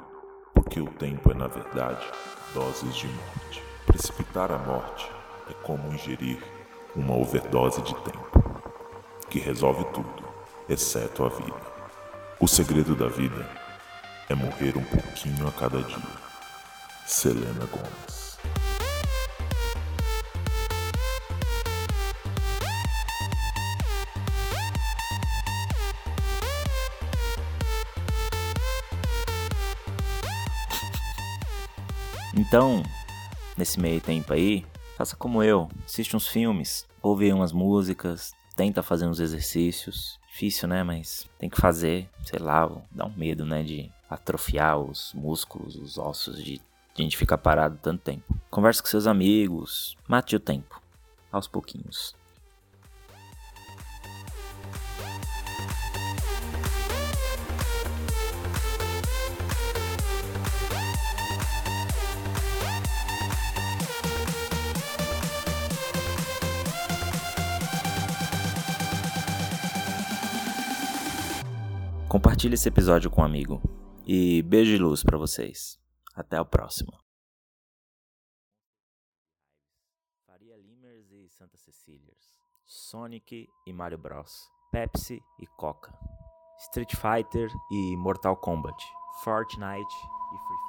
porque 0.53 0.81
o 0.81 0.87
tempo 0.87 1.31
é, 1.31 1.33
na 1.33 1.47
verdade, 1.47 2.05
doses 2.53 2.93
de 2.93 3.07
morte. 3.07 3.63
Precipitar 3.85 4.51
a 4.51 4.57
morte 4.57 5.09
é 5.49 5.53
como 5.63 5.93
ingerir 5.93 6.37
uma 6.93 7.15
overdose 7.15 7.81
de 7.81 7.95
tempo, 8.01 8.61
que 9.29 9.39
resolve 9.39 9.85
tudo, 9.93 10.21
exceto 10.67 11.23
a 11.23 11.29
vida. 11.29 11.61
O 12.41 12.45
segredo 12.45 12.93
da 12.93 13.07
vida 13.07 13.49
é 14.27 14.35
morrer 14.35 14.77
um 14.77 14.83
pouquinho 14.83 15.47
a 15.47 15.51
cada 15.53 15.81
dia. 15.81 16.19
Selena 17.05 17.65
Gomes 17.67 18.18
Então, 32.39 32.81
nesse 33.57 33.77
meio 33.77 33.99
tempo 33.99 34.31
aí, 34.31 34.65
faça 34.95 35.13
como 35.13 35.43
eu, 35.43 35.69
assiste 35.85 36.15
uns 36.15 36.25
filmes, 36.25 36.87
ouve 37.01 37.33
umas 37.33 37.51
músicas, 37.51 38.31
tenta 38.55 38.81
fazer 38.81 39.07
uns 39.07 39.19
exercícios. 39.19 40.17
Difícil, 40.25 40.69
né? 40.69 40.81
Mas 40.81 41.29
tem 41.37 41.49
que 41.49 41.59
fazer, 41.59 42.09
sei 42.23 42.39
lá, 42.39 42.71
dá 42.91 43.05
um 43.05 43.13
medo, 43.13 43.45
né? 43.45 43.61
De 43.61 43.91
atrofiar 44.09 44.79
os 44.79 45.13
músculos, 45.13 45.75
os 45.75 45.97
ossos, 45.97 46.41
de 46.41 46.61
a 46.97 47.01
gente 47.01 47.17
ficar 47.17 47.37
parado 47.37 47.77
tanto 47.81 48.03
tempo. 48.03 48.33
Converse 48.49 48.81
com 48.81 48.87
seus 48.87 49.05
amigos, 49.05 49.97
mate 50.07 50.33
o 50.37 50.39
tempo, 50.39 50.81
aos 51.29 51.45
pouquinhos. 51.45 52.15
Compartilhe 72.19 72.55
esse 72.55 72.67
episódio 72.67 73.09
com 73.09 73.21
um 73.21 73.23
amigo. 73.23 73.61
E 74.05 74.41
beijo 74.41 74.75
de 74.75 74.77
luz 74.77 75.01
para 75.01 75.17
vocês. 75.17 75.79
Até 76.13 76.39
o 76.41 76.45
próximo. 76.45 76.91
Faria 80.25 80.57
Limers 80.57 81.09
e 81.13 81.29
Santa. 81.29 81.57
Sonic 82.65 83.47
e 83.65 83.71
Mario 83.71 83.97
Bros. 83.97 84.51
Pepsi 84.69 85.21
e 85.39 85.47
Coca. 85.47 85.97
Street 86.57 86.93
Fighter 86.93 87.49
e 87.71 87.95
Mortal 87.95 88.35
Kombat. 88.35 88.83
Fortnite 89.23 89.95
e 89.95 90.37
Free 90.45 90.59
Fire. 90.67 90.68